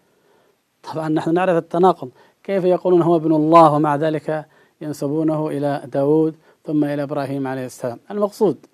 طبعا 0.93 1.09
نحن 1.09 1.33
نعرف 1.33 1.57
التناقض. 1.57 2.09
كيف 2.47 2.63
يقولون 2.63 3.01
هو 3.01 3.15
ابن 3.15 3.33
الله 3.33 3.73
ومع 3.73 3.95
ذلك 3.95 4.45
ينسبونه 4.81 5.47
إلى 5.47 5.81
داود 5.85 6.35
ثم 6.65 6.83
إلى 6.83 7.03
إبراهيم 7.03 7.47
عليه 7.47 7.65
السلام. 7.65 7.99
المقصود 8.11 8.65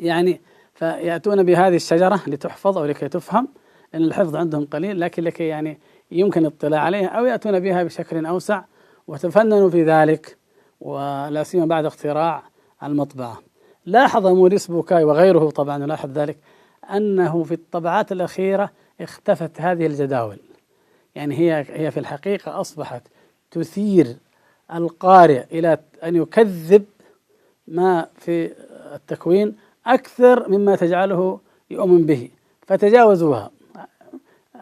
يعني 0.00 0.40
فيأتون 0.74 1.42
بهذه 1.42 1.76
الشجرة 1.76 2.20
لتحفظ 2.26 2.78
أو 2.78 2.84
لكي 2.84 3.08
تفهم 3.08 3.48
لأن 3.92 4.04
الحفظ 4.04 4.36
عندهم 4.36 4.64
قليل 4.66 5.00
لكن 5.00 5.22
لكي 5.24 5.46
يعني 5.46 5.78
يمكن 6.10 6.40
الاطلاع 6.40 6.80
عليها 6.80 7.08
أو 7.08 7.24
يأتون 7.24 7.60
بها 7.60 7.82
بشكل 7.82 8.26
أوسع 8.26 8.62
وتفننوا 9.06 9.70
في 9.70 9.84
ذلك 9.84 10.36
ولا 10.80 11.42
سيما 11.42 11.66
بعد 11.66 11.84
اختراع 11.84 12.42
المطبعة. 12.82 13.38
لاحظ 13.86 14.26
موريس 14.26 14.66
بوكاي 14.66 15.04
وغيره 15.04 15.50
طبعا 15.50 15.82
يلاحظ 15.82 16.10
ذلك 16.10 16.38
أنه 16.94 17.42
في 17.42 17.54
الطبعات 17.54 18.12
الأخيرة 18.12 18.70
اختفت 19.00 19.60
هذه 19.60 19.86
الجداول. 19.86 20.38
يعني 21.16 21.38
هي 21.38 21.66
هي 21.68 21.90
في 21.90 22.00
الحقيقة 22.00 22.60
أصبحت 22.60 23.02
تثير 23.50 24.16
القارئ 24.74 25.44
إلى 25.58 25.78
أن 26.04 26.16
يكذب 26.16 26.84
ما 27.68 28.06
في 28.14 28.52
التكوين 28.94 29.56
أكثر 29.86 30.48
مما 30.48 30.76
تجعله 30.76 31.40
يؤمن 31.70 32.06
به 32.06 32.28
فتجاوزوها. 32.66 33.50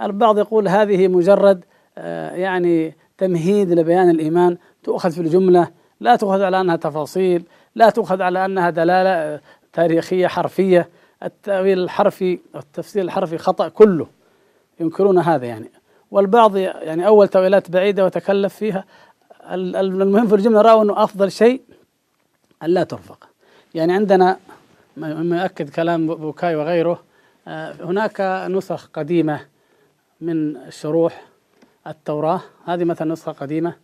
البعض 0.03 0.39
يقول 0.39 0.69
هذه 0.69 1.09
مجرد 1.09 1.65
آه، 1.99 2.31
يعني 2.35 2.95
تمهيد 3.19 3.73
لبيان 3.73 4.11
الإيمان. 4.11 4.57
تؤخذ 4.83 5.11
في 5.11 5.21
الجملة 5.21 5.69
لا 6.01 6.17
تؤخذ 6.17 6.43
على 6.43 6.61
أنها 6.61 6.77
تفاصيل 6.77 7.45
لا 7.75 7.91
تؤخذ 7.91 8.23
على 8.23 8.45
أنها 8.45 8.71
دلالة 8.71 9.11
آه، 9.11 9.41
تاريخية 9.73 10.27
حرفية. 10.27 10.89
التأويل 11.23 11.79
الحرفي 11.79 12.39
التفسير 12.57 13.03
الحرفي 13.03 13.39
خطأ 13.39 13.69
كله. 13.69 14.07
ينكرون 14.81 15.19
هذا 15.19 15.47
يعني. 15.47 15.71
والبعض 16.15 16.57
يعني 16.57 17.07
أول 17.07 17.29
تأويلات 17.29 17.71
بعيدة 17.71 18.05
وتكلف 18.05 18.55
فيها. 18.55 18.85
المهم 19.51 20.29
في 20.29 20.35
الجملة 20.35 20.61
رأوا 20.61 20.83
أنه 20.83 21.05
أفضل 21.05 21.33
شيء 21.33 21.63
أن 22.63 22.71
لا 22.71 22.85
ترفق. 22.85 23.29
يعني 23.75 23.93
عندنا 23.93 24.39
مما 24.97 25.43
يؤكد 25.43 25.71
كلام 25.71 26.07
بوكاي 26.07 26.57
وغيره 26.57 27.03
آه، 27.49 27.73
هناك 27.73 28.21
نسخ 28.51 28.91
قديمة 28.93 29.41
من 30.21 30.71
شروح 30.71 31.23
التوراة. 31.87 32.41
هذه 32.67 32.85
مثلا 32.85 33.13
نسخة 33.13 33.33
قديمة 33.33 33.75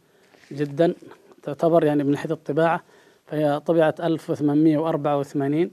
جدا 0.53 0.95
تعتبر 1.43 1.85
يعني 1.85 2.05
من 2.05 2.11
ناحية 2.11 2.31
الطباعة 2.31 2.83
فهي 3.27 3.61
طبعت 3.61 4.01
1884 4.01 5.71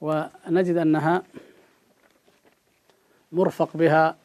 ونجد 0.00 0.76
أنها 0.76 1.22
مرفق 3.32 3.68
بها 3.74 4.19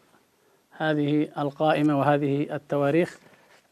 هذه 0.78 1.28
القائمة 1.38 2.00
وهذه 2.00 2.56
التواريخ. 2.56 3.20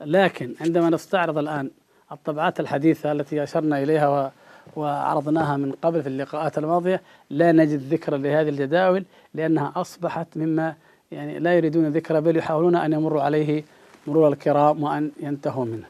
لكن 0.01 0.53
عندما 0.61 0.89
نستعرض 0.89 1.37
الآن 1.37 1.69
الطبعات 2.11 2.59
الحديثة 2.59 3.11
التي 3.11 3.43
أشرنا 3.43 3.83
إليها 3.83 4.31
وعرضناها 4.75 5.57
من 5.57 5.71
قبل 5.71 6.03
في 6.03 6.09
اللقاءات 6.09 6.57
الماضية 6.57 7.01
لا 7.29 7.51
نجد 7.51 7.93
ذكرا 7.93 8.17
لهذه 8.17 8.49
الجداول 8.49 9.05
لأنها 9.33 9.73
أصبحت 9.75 10.27
مما 10.35 10.75
يعني 11.11 11.39
لا 11.39 11.57
يريدون 11.57 11.89
ذكر 11.89 12.19
بل 12.19 12.37
يحاولون 12.37 12.75
أن 12.75 12.93
يمروا 12.93 13.21
عليه 13.21 13.63
مرور 14.07 14.27
الكرام 14.27 14.83
وأن 14.83 15.11
ينتهوا 15.19 15.65
منه. 15.65 15.85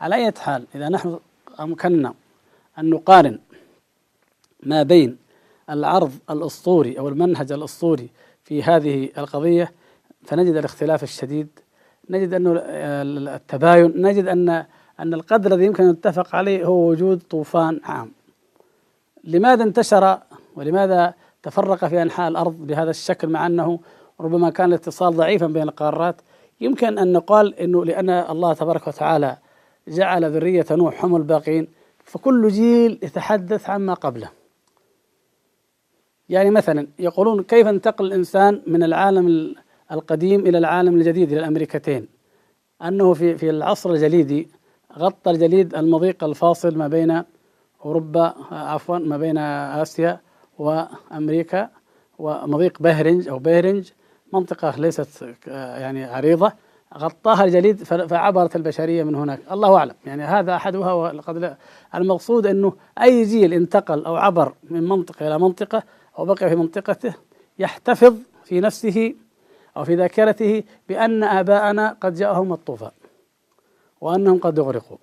على 0.00 0.14
أي 0.14 0.32
حال 0.38 0.64
إذا 0.74 0.88
نحن 0.88 1.18
أمكننا 1.60 2.14
أن 2.78 2.90
نقارن 2.90 3.38
ما 4.62 4.82
بين 4.82 5.16
العرض 5.70 6.12
الأسطوري 6.30 6.98
أو 6.98 7.08
المنهج 7.08 7.52
الأسطوري 7.52 8.08
في 8.44 8.62
هذه 8.62 9.08
القضية 9.18 9.72
فنجد 10.24 10.56
الاختلاف 10.56 11.02
الشديد 11.02 11.48
نجد 12.10 12.34
أنه 12.34 12.52
التباين 13.34 13.92
نجد 13.96 14.26
أن 14.26 14.64
أن 15.00 15.14
القدر 15.14 15.52
الذي 15.52 15.64
يمكن 15.64 15.84
أن 15.84 15.90
نتفق 15.90 16.36
عليه 16.36 16.64
هو 16.64 16.88
وجود 16.90 17.22
طوفان 17.30 17.80
عام. 17.84 18.12
لماذا 19.24 19.62
انتشر 19.62 20.18
ولماذا 20.56 21.14
تفرق 21.42 21.86
في 21.86 22.02
أنحاء 22.02 22.28
الأرض 22.28 22.66
بهذا 22.66 22.90
الشكل 22.90 23.28
مع 23.28 23.46
أنه 23.46 23.80
ربما 24.20 24.50
كان 24.50 24.68
الاتصال 24.68 25.16
ضعيفا 25.16 25.46
بين 25.46 25.62
القارات؟ 25.62 26.16
يمكن 26.60 26.98
أن 26.98 27.12
نقال 27.12 27.54
أنه 27.54 27.84
لأن 27.84 28.10
الله 28.10 28.54
تبارك 28.54 28.86
وتعالى 28.86 29.36
جعل 29.88 30.24
ذرية 30.30 30.66
نوح 30.70 31.04
هم 31.04 31.16
الباقين 31.16 31.68
فكل 32.04 32.48
جيل 32.48 32.98
يتحدث 33.02 33.70
عما 33.70 33.94
قبله. 33.94 34.28
يعني 36.28 36.50
مثلا 36.50 36.86
يقولون 36.98 37.42
كيف 37.42 37.66
انتقل 37.66 38.04
الإنسان 38.04 38.62
من 38.66 38.82
العالم 38.82 39.54
القديم 39.92 40.40
إلى 40.46 40.58
العالم 40.58 40.94
الجديد 40.94 41.32
إلى 41.32 41.40
الأمريكتين. 41.40 42.08
أنه 42.82 43.14
في 43.14 43.36
في 43.38 43.50
العصر 43.50 43.90
الجليدي 43.90 44.48
غطى 44.98 45.30
الجليد 45.30 45.74
المضيق 45.74 46.24
الفاصل 46.24 46.78
ما 46.78 46.88
بين 46.88 47.22
أوروبا 47.84 48.34
عفوا 48.50 48.98
ما 48.98 49.16
بين 49.16 49.38
آسيا 49.38 50.20
وأمريكا 50.58 51.68
ومضيق 52.18 52.82
بهرنج 52.82 53.28
أو 53.28 53.38
بهرنج 53.38 53.90
منطقة 54.32 54.74
ليست 54.76 55.34
يعني 55.46 56.04
عريضة 56.04 56.52
غطاها 56.98 57.44
الجليد 57.44 57.82
فعبرت 57.82 58.56
البشرية 58.56 59.04
من 59.04 59.14
هناك. 59.14 59.40
الله 59.50 59.76
أعلم. 59.76 59.94
يعني 60.06 60.22
هذا 60.22 60.54
أحدها 60.56 60.92
وقد 60.92 61.56
المقصود 61.94 62.46
أنه 62.46 62.72
أي 63.02 63.24
جيل 63.24 63.52
انتقل 63.52 64.04
أو 64.04 64.16
عبر 64.16 64.54
من 64.70 64.88
منطقة 64.88 65.28
إلى 65.28 65.38
منطقة 65.38 65.82
أو 66.18 66.24
بقي 66.24 66.48
في 66.48 66.56
منطقته 66.56 67.14
يحتفظ 67.58 68.14
في 68.44 68.60
نفسه 68.60 69.14
أو 69.76 69.84
في 69.84 69.94
ذاكرته 69.94 70.62
بأن 70.88 71.24
آباءنا 71.24 71.96
قد 72.00 72.14
جاءهم 72.14 72.52
الطوفان 72.52 72.90
وأنهم 74.00 74.38
قد 74.38 74.58
أغرقوا 74.58 74.96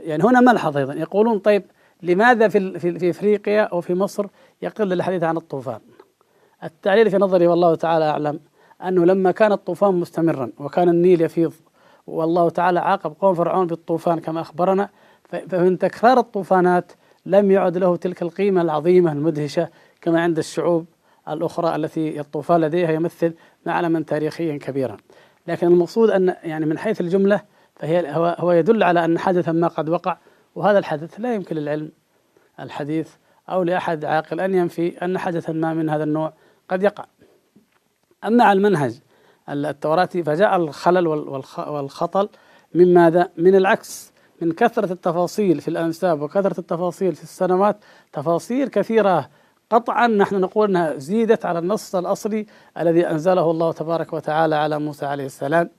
يعني 0.00 0.24
هنا 0.24 0.40
ملحظ 0.40 0.76
أيضا 0.76 0.94
يقولون 0.94 1.38
طيب 1.38 1.62
لماذا 2.02 2.48
في 2.48 2.78
في 2.78 3.10
إفريقيا 3.10 3.62
أو 3.62 3.80
في 3.80 3.94
مصر 3.94 4.26
يقل 4.62 4.92
الحديث 4.92 5.22
عن 5.22 5.36
الطوفان؟ 5.36 5.80
التعليل 6.64 7.10
في 7.10 7.16
نظري 7.16 7.46
والله 7.46 7.74
تعالى 7.74 8.04
أعلم 8.04 8.40
أنه 8.82 9.04
لما 9.04 9.30
كان 9.30 9.52
الطوفان 9.52 9.94
مستمرا 9.94 10.50
وكان 10.58 10.88
النيل 10.88 11.20
يفيض 11.20 11.52
والله 12.06 12.50
تعالى 12.50 12.80
عاقب 12.80 13.14
قوم 13.20 13.34
فرعون 13.34 13.66
بالطوفان 13.66 14.18
كما 14.20 14.40
أخبرنا 14.40 14.88
فمن 15.48 15.78
تكرار 15.78 16.18
الطوفانات 16.18 16.92
لم 17.26 17.50
يعد 17.50 17.76
له 17.78 17.96
تلك 17.96 18.22
القيمة 18.22 18.62
العظيمة 18.62 19.12
المدهشة 19.12 19.68
كما 20.00 20.20
عند 20.22 20.38
الشعوب 20.38 20.86
الأخرى 21.28 21.76
التي 21.76 22.20
الطوفان 22.20 22.60
لديها 22.60 22.90
يمثل 22.92 23.34
معلما 23.66 24.00
تاريخيا 24.00 24.58
كبيرا. 24.58 24.96
لكن 25.46 25.66
المقصود 25.66 26.10
أن 26.10 26.34
يعني 26.42 26.66
من 26.66 26.78
حيث 26.78 27.00
الجملة 27.00 27.42
فهي 27.76 28.14
هو, 28.16 28.36
هو 28.38 28.52
يدل 28.52 28.82
على 28.82 29.04
أن 29.04 29.18
حدثا 29.18 29.52
ما 29.52 29.68
قد 29.68 29.88
وقع 29.88 30.16
وهذا 30.54 30.78
الحدث 30.78 31.20
لا 31.20 31.34
يمكن 31.34 31.56
للعلم 31.56 31.90
الحديث 32.60 33.10
أو 33.48 33.62
لأحد 33.62 34.04
عاقل 34.04 34.40
أن 34.40 34.54
ينفي 34.54 35.04
أن 35.04 35.18
حدثا 35.18 35.52
ما 35.52 35.74
من 35.74 35.90
هذا 35.90 36.04
النوع 36.04 36.32
قد 36.68 36.82
يقع. 36.82 37.04
أما 38.24 38.44
على 38.44 38.56
المنهج 38.56 39.00
التوراتي 39.48 40.22
فجاء 40.22 40.56
الخلل 40.56 41.06
والخطل 41.58 42.28
من 42.74 42.94
ماذا؟ 42.94 43.28
من 43.36 43.54
العكس 43.54 44.12
من 44.42 44.52
كثرة 44.52 44.92
التفاصيل 44.92 45.60
في 45.60 45.68
الأنساب 45.68 46.22
وكثرة 46.22 46.60
التفاصيل 46.60 47.14
في 47.14 47.22
السنوات 47.22 47.76
تفاصيل 48.12 48.68
كثيرة 48.68 49.28
قطعا 49.70 50.06
نحن 50.06 50.40
نقول 50.40 50.68
أنها 50.68 50.96
زيدت 50.96 51.44
على 51.44 51.58
النص 51.58 51.94
الأصلي 51.94 52.46
الذي 52.78 53.06
أنزله 53.06 53.50
الله 53.50 53.72
تبارك 53.72 54.12
وتعالى 54.12 54.54
على 54.54 54.78
موسى 54.78 55.06
عليه 55.06 55.26
السلام. 55.26 55.70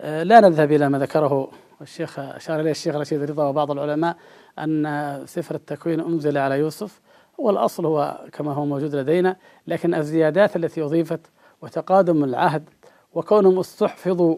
آه، 0.00 0.22
لا 0.22 0.40
نذهب 0.40 0.72
إلى 0.72 0.88
ما 0.88 0.98
ذكره 0.98 1.50
الشيخ 1.82 2.18
أشار 2.18 2.60
إليه 2.60 2.70
الشيخ 2.70 2.96
رشيد 2.96 3.22
رضا 3.22 3.44
وبعض 3.44 3.70
العلماء 3.70 4.16
أن 4.58 5.22
سفر 5.26 5.54
التكوين 5.54 6.00
أنزل 6.00 6.38
على 6.38 6.58
يوسف. 6.58 7.00
هو 7.40 7.50
الأصل 7.50 7.86
هو 7.86 8.20
كما 8.32 8.52
هو 8.52 8.64
موجود 8.64 8.94
لدينا 8.94 9.36
لكن 9.66 9.94
الزيادات 9.94 10.56
التي 10.56 10.82
أضيفت 10.82 11.20
وتقادم 11.62 12.24
العهد 12.24 12.68
وكونهم 13.14 13.58
استحفظوا 13.58 14.36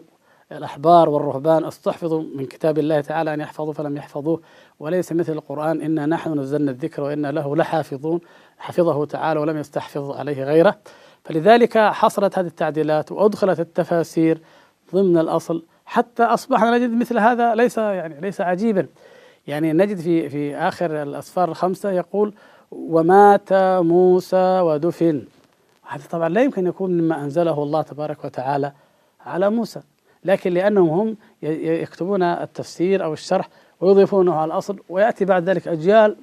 الأحبار 0.51 1.09
والرهبان 1.09 1.65
استحفظوا 1.65 2.23
من 2.35 2.45
كتاب 2.45 2.77
الله 2.77 3.01
تعالى 3.01 3.33
أن 3.33 3.39
يحفظوا 3.39 3.73
فلم 3.73 3.97
يحفظوه 3.97 4.41
وليس 4.79 5.11
مثل 5.11 5.33
القرآن 5.33 5.81
إنا 5.81 6.05
نحن 6.05 6.39
نزلنا 6.39 6.71
الذكر 6.71 7.03
وإنا 7.03 7.31
له 7.31 7.55
لحافظون 7.55 8.19
حفظه 8.57 9.05
تعالى 9.05 9.39
ولم 9.39 9.57
يستحفظ 9.57 10.11
عليه 10.11 10.43
غيره. 10.43 10.75
فلذلك 11.23 11.77
حصلت 11.77 12.39
هذه 12.39 12.47
التعديلات 12.47 13.11
وأدخلت 13.11 13.59
التفاسير 13.59 14.41
ضمن 14.93 15.17
الأصل 15.17 15.63
حتى 15.85 16.23
أصبحنا 16.23 16.77
نجد 16.77 16.91
مثل 16.91 17.17
هذا 17.17 17.55
ليس 17.55 17.77
يعني 17.77 18.21
ليس 18.21 18.41
عجيبا. 18.41 18.87
يعني 19.47 19.73
نجد 19.73 19.97
في 19.97 20.29
في 20.29 20.55
آخر 20.55 21.03
الأسفار 21.03 21.49
الخمسة 21.49 21.91
يقول 21.91 22.33
ومات 22.71 23.53
موسى 23.83 24.59
ودفن. 24.59 25.25
هذا 25.87 26.03
طبعا 26.11 26.29
لا 26.29 26.41
يمكن 26.41 26.67
يكون 26.67 26.91
مما 26.91 27.23
أنزله 27.23 27.63
الله 27.63 27.81
تبارك 27.81 28.25
وتعالى 28.25 28.71
على 29.25 29.49
موسى. 29.49 29.81
لكن 30.25 30.53
لأنهم 30.53 30.89
هم 30.89 31.17
يكتبون 31.43 32.23
التفسير 32.23 33.03
أو 33.03 33.13
الشرح 33.13 33.49
ويضيفونه 33.81 34.35
على 34.35 34.53
الأصل 34.53 34.79
ويأتي 34.89 35.25
بعد 35.25 35.49
ذلك 35.49 35.67
أجيال 35.67 36.15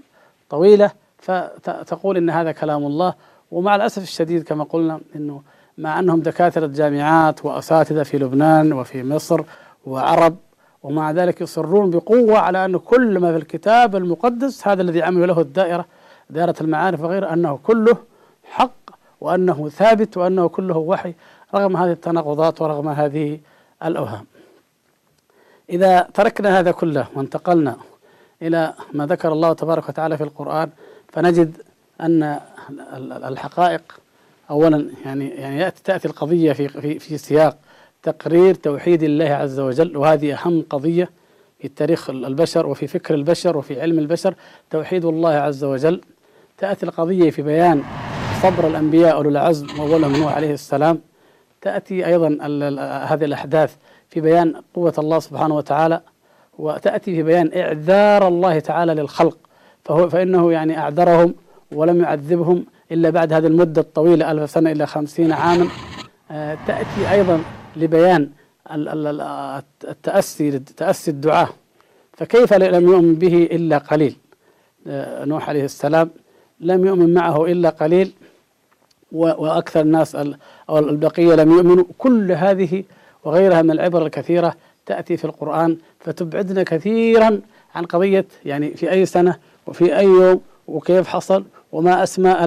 طويلة 0.51 0.91
فتقول 1.19 2.17
إن 2.17 2.31
هذا 2.31 2.53
كلام 2.53 2.87
الله. 2.87 3.15
ومع 3.51 3.77
الأسف 3.77 4.03
الشديد 4.03 4.43
كما 4.43 4.65
قلنا 4.65 5.01
أنه 5.17 5.43
مع 5.79 5.99
أنهم 5.99 6.21
دكاترة 6.21 6.67
جامعات 6.67 7.45
وأساتذة 7.45 8.03
في 8.03 8.19
لبنان 8.19 8.73
وفي 8.73 9.03
مصر 9.03 9.43
وعرب 9.87 10.37
ومع 10.83 11.11
ذلك 11.11 11.41
يصرون 11.41 11.91
بقوة 11.91 12.39
على 12.39 12.65
أن 12.65 12.77
كل 12.77 13.19
ما 13.19 13.31
في 13.31 13.37
الكتاب 13.37 13.97
المقدس 13.97 14.69
هذا 14.69 14.83
الذي 14.83 15.03
عملوا 15.03 15.27
له 15.27 15.41
الدائرة 15.41 15.87
دائرة 16.31 16.55
المعارف 16.61 17.01
وغيره 17.01 17.33
أنه 17.33 17.59
كله 17.63 17.97
حق 18.45 18.91
وأنه 19.21 19.69
ثابت 19.69 20.17
وأنه 20.17 20.49
كله 20.49 20.77
وحي. 20.77 21.15
رغم 21.55 21.77
هذه 21.77 21.93
التناقضات 21.93 22.63
ورغم 22.63 22.89
هذه 22.89 23.39
الأوهام. 23.89 24.27
إذا 25.71 26.09
تركنا 26.15 26.59
هذا 26.59 26.71
كله 26.71 27.07
وانتقلنا 27.15 27.77
إلى 28.43 28.75
ما 28.93 29.07
ذكر 29.07 29.33
الله 29.33 29.53
تبارك 29.53 29.89
وتعالى 29.89 30.17
في 30.17 30.25
القرآن 30.25 30.71
فنجد 31.09 31.57
أن 32.01 32.41
الحقائق 33.25 33.83
أولا 34.51 34.91
يعني 35.05 35.29
يعني 35.29 35.71
تأتي 35.71 36.09
القضية 36.09 36.53
في 36.53 36.69
في 36.69 36.99
في 36.99 37.19
سياق 37.19 37.59
تقرير 38.03 38.55
توحيد 38.55 39.03
الله 39.03 39.29
عز 39.29 39.61
وجل 39.61 39.97
وهذه 39.97 40.35
أهم 40.35 40.65
قضية 40.71 41.11
في 41.59 41.69
تاريخ 41.69 42.11
البشر 42.11 42.67
وفي 42.67 42.87
فكر 42.87 43.15
البشر 43.15 43.59
وفي 43.59 43.81
علم 43.81 43.99
البشر 43.99 44.35
توحيد 44.71 45.05
الله 45.05 45.31
عز 45.31 45.65
وجل. 45.65 46.01
تأتي 46.59 46.87
القضية 46.87 47.31
في 47.31 47.43
بيان 47.43 47.83
صبر 48.43 48.67
الأنبياء 48.67 49.15
أولو 49.15 49.31
العزم 49.31 49.81
وأولهم 49.81 50.17
نوح 50.17 50.37
عليه 50.37 50.53
السلام. 50.55 51.01
تأتي 51.63 52.07
أيضا 52.07 52.29
هذه 53.07 53.25
الأحداث 53.25 53.75
في 54.09 54.21
بيان 54.21 54.55
قوة 54.75 54.95
الله 54.99 55.19
سبحانه 55.19 55.57
وتعالى 55.57 56.01
وتأتي 56.59 57.15
في 57.15 57.23
بيان 57.23 57.51
إعذار 57.57 58.29
الله 58.29 58.59
تعالى 58.59 58.95
للخلق. 58.95 59.39
فهو 59.85 60.09
فإنه 60.09 60.53
يعني 60.53 60.79
أعذرهم 60.79 61.35
ولم 61.73 62.03
يعذبهم 62.03 62.65
إلا 62.93 63.11
بعد 63.11 63.33
هذه 63.33 63.47
المدة 63.47 63.81
الطويلة 63.81 64.31
ألف 64.31 64.51
سنة 64.51 64.73
إلى 64.73 64.87
خمسين 64.87 65.33
عاما. 65.33 65.69
آه، 66.31 66.59
تأتي 66.67 67.11
أيضا 67.11 67.43
لبيان 67.77 68.31
التأسي 69.85 70.59
تأسي 70.59 71.11
الدعاء. 71.11 71.49
فكيف 72.13 72.55
لم 72.55 72.89
يؤمن 72.89 73.15
به 73.15 73.49
إلا 73.53 73.79
قليل؟ 73.79 74.17
آه، 74.87 75.25
نوح 75.25 75.49
عليه 75.49 75.65
السلام 75.65 76.11
لم 76.61 76.87
يؤمن 76.87 77.15
معه 77.15 77.45
إلا 77.45 77.69
قليل 77.69 78.13
وأكثر 79.13 79.81
الناس 79.81 80.17
أو 80.73 80.79
البقية 80.79 81.35
لم 81.35 81.51
يؤمنوا. 81.53 81.85
كل 81.99 82.33
هذه 82.33 82.85
وغيرها 83.25 83.63
من 83.63 83.71
العبر 83.71 84.07
الكثيرة 84.07 84.55
تأتي 84.87 85.17
في 85.17 85.25
القرآن 85.25 85.77
فتبعدنا 86.01 86.63
كثيرا 86.63 87.41
عن 87.75 87.85
قضية 87.85 88.25
يعني 88.45 88.71
في 88.71 88.91
أي 88.91 89.07
سنة 89.07 89.37
وفي 89.67 89.99
أي 89.99 90.05
يوم 90.05 90.41
وكيف 90.69 91.09
حصل 91.09 91.45
وما 91.73 92.03
أسماء 92.03 92.45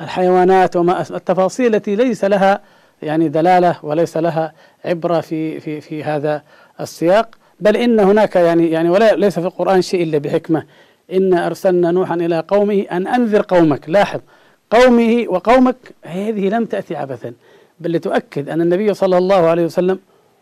الحيوانات 0.00 0.76
وما 0.76 1.00
أسماء 1.00 1.18
التفاصيل 1.18 1.74
التي 1.74 1.96
ليس 1.96 2.24
لها 2.24 2.60
يعني 3.02 3.28
دلالة 3.28 3.76
وليس 3.82 4.16
لها 4.16 4.52
عبرة 4.84 5.20
في 5.20 5.60
في 5.60 5.80
في 5.80 6.04
هذا 6.04 6.42
السياق. 6.80 7.28
بل 7.60 7.76
إن 7.76 8.00
هناك 8.00 8.36
يعني 8.36 8.70
يعني 8.70 8.90
ولا 8.90 9.14
ليس 9.14 9.38
في 9.38 9.46
القرآن 9.46 9.82
شيء 9.82 10.02
إلا 10.02 10.18
بحكمة. 10.18 10.64
إن 11.12 11.34
أرسلنا 11.34 11.90
نوحا 11.90 12.14
إلى 12.14 12.44
قومه 12.48 12.84
أن 12.92 13.06
أنذر 13.06 13.42
قومك. 13.42 13.88
لاحظ 13.88 14.20
قومه 14.70 15.24
وقومك 15.28 15.76
هذه 16.02 16.48
لم 16.48 16.64
تأتي 16.64 16.96
عبثا. 16.96 17.32
بل 17.80 17.92
لتؤكد 17.92 18.48
أن 18.48 18.60
النبي 18.60 18.94
صلى 18.94 19.18
الله 19.18 19.48
عليه 19.48 19.64
وسلم 19.64 19.98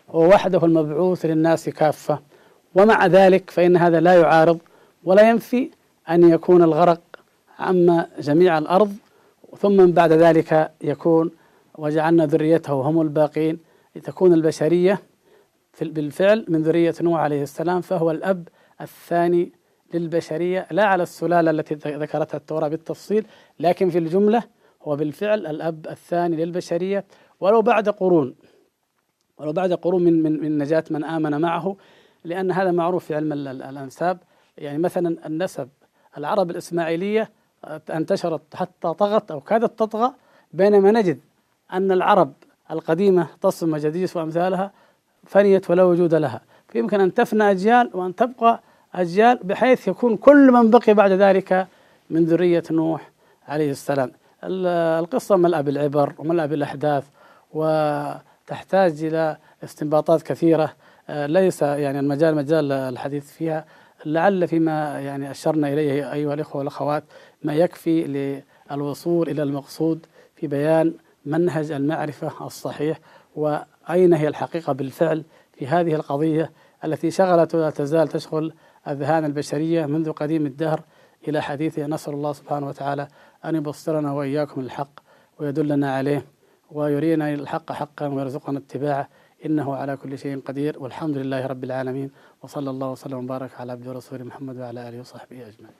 هو 0.09 0.27
وحده 0.27 0.65
المبعوث 0.65 1.25
للناس 1.25 1.69
كافة. 1.69 2.19
ومع 2.75 3.07
ذلك 3.07 3.49
فإن 3.49 3.77
هذا 3.77 3.99
لا 3.99 4.13
يعارض 4.13 4.59
ولا 5.03 5.29
ينفي 5.29 5.69
أن 6.09 6.29
يكون 6.29 6.63
الغرق 6.63 7.01
عم 7.59 8.05
جميع 8.19 8.57
الأرض 8.57 8.95
ثم 9.57 9.91
بعد 9.91 10.11
ذلك 10.11 10.71
يكون 10.81 11.31
وجعلنا 11.77 12.25
ذريته 12.25 12.73
هم 12.73 13.01
الباقين 13.01 13.59
لتكون 13.95 14.33
البشرية 14.33 14.99
بالفعل 15.81 16.45
من 16.47 16.61
ذرية 16.63 16.93
نوح 17.01 17.19
عليه 17.19 17.43
السلام 17.43 17.81
فهو 17.81 18.11
الأب 18.11 18.47
الثاني 18.81 19.51
للبشرية 19.93 20.67
لا 20.71 20.85
على 20.85 21.03
السلالة 21.03 21.51
التي 21.51 21.75
ذكرتها 21.75 22.37
التوراة 22.37 22.67
بالتفصيل 22.67 23.25
لكن 23.59 23.89
في 23.89 23.97
الجملة 23.97 24.43
هو 24.83 24.95
بالفعل 24.95 25.47
الأب 25.47 25.87
الثاني 25.87 26.35
للبشرية 26.45 27.05
ولو 27.39 27.61
بعد 27.61 27.89
قرون 27.89 28.35
ولو 29.37 29.53
بعد 29.53 29.73
قرون 29.73 30.03
من 30.03 30.23
من 30.23 30.41
من 30.41 30.57
نجاة 30.57 30.83
من 30.89 31.03
آمن 31.03 31.41
معه 31.41 31.75
لأن 32.23 32.51
هذا 32.51 32.71
معروف 32.71 33.05
في 33.05 33.15
علم 33.15 33.33
الأنساب. 33.47 34.17
يعني 34.57 34.77
مثلا 34.77 35.15
النسب 35.25 35.69
العرب 36.17 36.51
الإسماعيلية 36.51 37.29
انتشرت 37.89 38.55
حتى 38.55 38.93
طغت 38.93 39.31
أو 39.31 39.39
كادت 39.39 39.79
تطغى 39.79 40.13
بينما 40.53 40.91
نجد 40.91 41.19
أن 41.73 41.91
العرب 41.91 42.33
القديمة 42.71 43.27
تصم 43.41 43.73
وجديس 43.73 44.17
وأمثالها 44.17 44.71
فنيت 45.25 45.69
ولا 45.69 45.83
وجود 45.83 46.15
لها. 46.15 46.41
فيمكن 46.67 47.01
أن 47.01 47.13
تفنى 47.13 47.51
أجيال 47.51 47.89
وأن 47.93 48.15
تبقى 48.15 48.59
أجيال 48.95 49.39
بحيث 49.43 49.87
يكون 49.87 50.17
كل 50.17 50.51
من 50.51 50.69
بقي 50.69 50.93
بعد 50.93 51.11
ذلك 51.11 51.67
من 52.09 52.25
ذرية 52.25 52.63
نوح 52.71 53.11
عليه 53.47 53.71
السلام. 53.71 54.11
القصة 54.43 55.35
ملأة 55.35 55.61
بالعبر 55.61 56.13
وملأة 56.17 56.45
بالأحداث 56.45 57.07
وتحتاج 57.53 59.03
إلى 59.03 59.37
استنباطات 59.63 60.21
كثيرة. 60.21 60.73
آه، 61.09 61.25
ليس 61.25 61.61
يعني 61.61 61.99
المجال 61.99 62.35
مجال 62.35 62.71
الحديث 62.71 63.31
فيها. 63.31 63.65
لعل 64.05 64.47
فيما 64.47 64.99
يعني 64.99 65.31
أشرنا 65.31 65.73
إليه 65.73 66.13
أيها 66.13 66.33
الإخوة 66.33 66.59
والأخوات 66.59 67.03
ما 67.43 67.53
يكفي 67.53 68.41
للوصول 68.71 69.29
إلى 69.29 69.43
المقصود 69.43 70.05
في 70.35 70.47
بيان 70.47 70.93
منهج 71.25 71.71
المعرفة 71.71 72.45
الصحيح 72.45 72.99
وأين 73.35 74.13
هي 74.13 74.27
الحقيقة 74.27 74.73
بالفعل 74.73 75.23
في 75.53 75.67
هذه 75.67 75.95
القضية 75.95 76.51
التي 76.85 77.11
شغلت 77.11 77.55
ولا 77.55 77.69
تزال 77.69 78.07
تشغل 78.07 78.53
أذهان 78.87 79.25
البشرية 79.25 79.85
منذ 79.85 80.11
قديم 80.11 80.45
الدهر 80.45 80.81
إلى 81.27 81.41
حديثه 81.41 81.85
نسأل 81.85 82.13
الله 82.13 82.33
سبحانه 82.33 82.67
وتعالى 82.67 83.07
أن 83.45 83.55
يبصرنا 83.55 84.11
وإياكم 84.11 84.61
الحق 84.61 84.99
ويدلنا 85.39 85.95
عليه. 85.95 86.25
ويرينا 86.71 87.33
الحق 87.33 87.71
حقا 87.71 88.07
ويرزقنا 88.07 88.59
اتباعه 88.59 89.05
إنه 89.45 89.67
على 89.75 89.93
كل 90.01 90.13
شيء 90.23 90.35
قدير 90.47 90.73
والحمد 90.79 91.17
لله 91.21 91.41
رب 91.47 91.63
العالمين 91.63 92.09
وصلى 92.43 92.69
الله 92.69 92.89
وسلم 92.91 93.17
وبارك 93.23 93.51
على 93.59 93.71
عبد 93.71 93.87
ورسوله 93.87 94.23
محمد 94.23 94.55
وعلى 94.61 94.79
آله 94.89 94.99
وصحبه 94.99 95.37
أجمعين. 95.49 95.77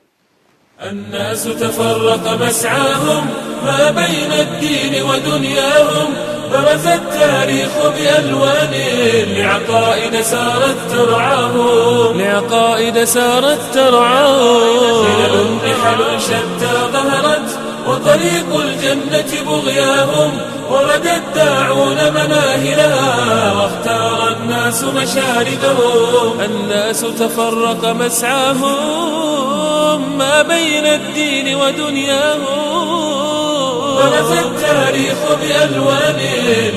الناس 0.91 1.43
تفرق 1.43 2.25
مسعاهم 2.41 3.23
ما 3.65 3.81
بين 4.01 4.31
الدين 4.45 4.93
ودنياهم 5.09 6.09
برز 6.51 6.87
التاريخ 6.99 7.73
بألوان 7.95 8.73
لعقائد 9.37 10.15
سارت 10.33 10.79
ترعاهم. 10.91 12.21
لعقائد 12.21 12.97
سارت 13.03 13.61
ترعاهم. 13.73 15.05
خلل 15.05 15.47
نحل 15.65 16.01
شتى 16.27 16.73
ظهرت 16.93 17.38
وطريق 17.89 18.49
الجنة 18.59 19.43
بغياهم 19.47 20.31
ورد 20.71 21.07
الداعون 21.07 21.97
مناهلها 22.13 23.53
واختار 23.53 24.27
الناس 24.27 24.83
مشاردهم 24.83 26.41
الناس 26.41 27.01
تفرق 27.01 27.85
مسعاهم 27.85 28.77
ما 30.17 30.41
بين 30.41 30.85
الدين 30.85 31.55
ودنياهم. 31.55 32.69
برز 33.95 34.31
التاريخ 34.31 35.17
بألوان 35.41 36.19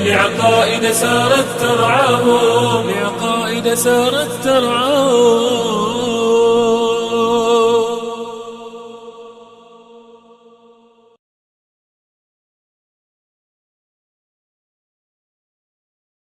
لعقائد 0.05 0.91
سارت 0.91 1.45
ترعاهم. 1.59 2.89
لعقائد 2.89 3.73
سارت 3.73 4.29
ترعاهم. 4.43 5.92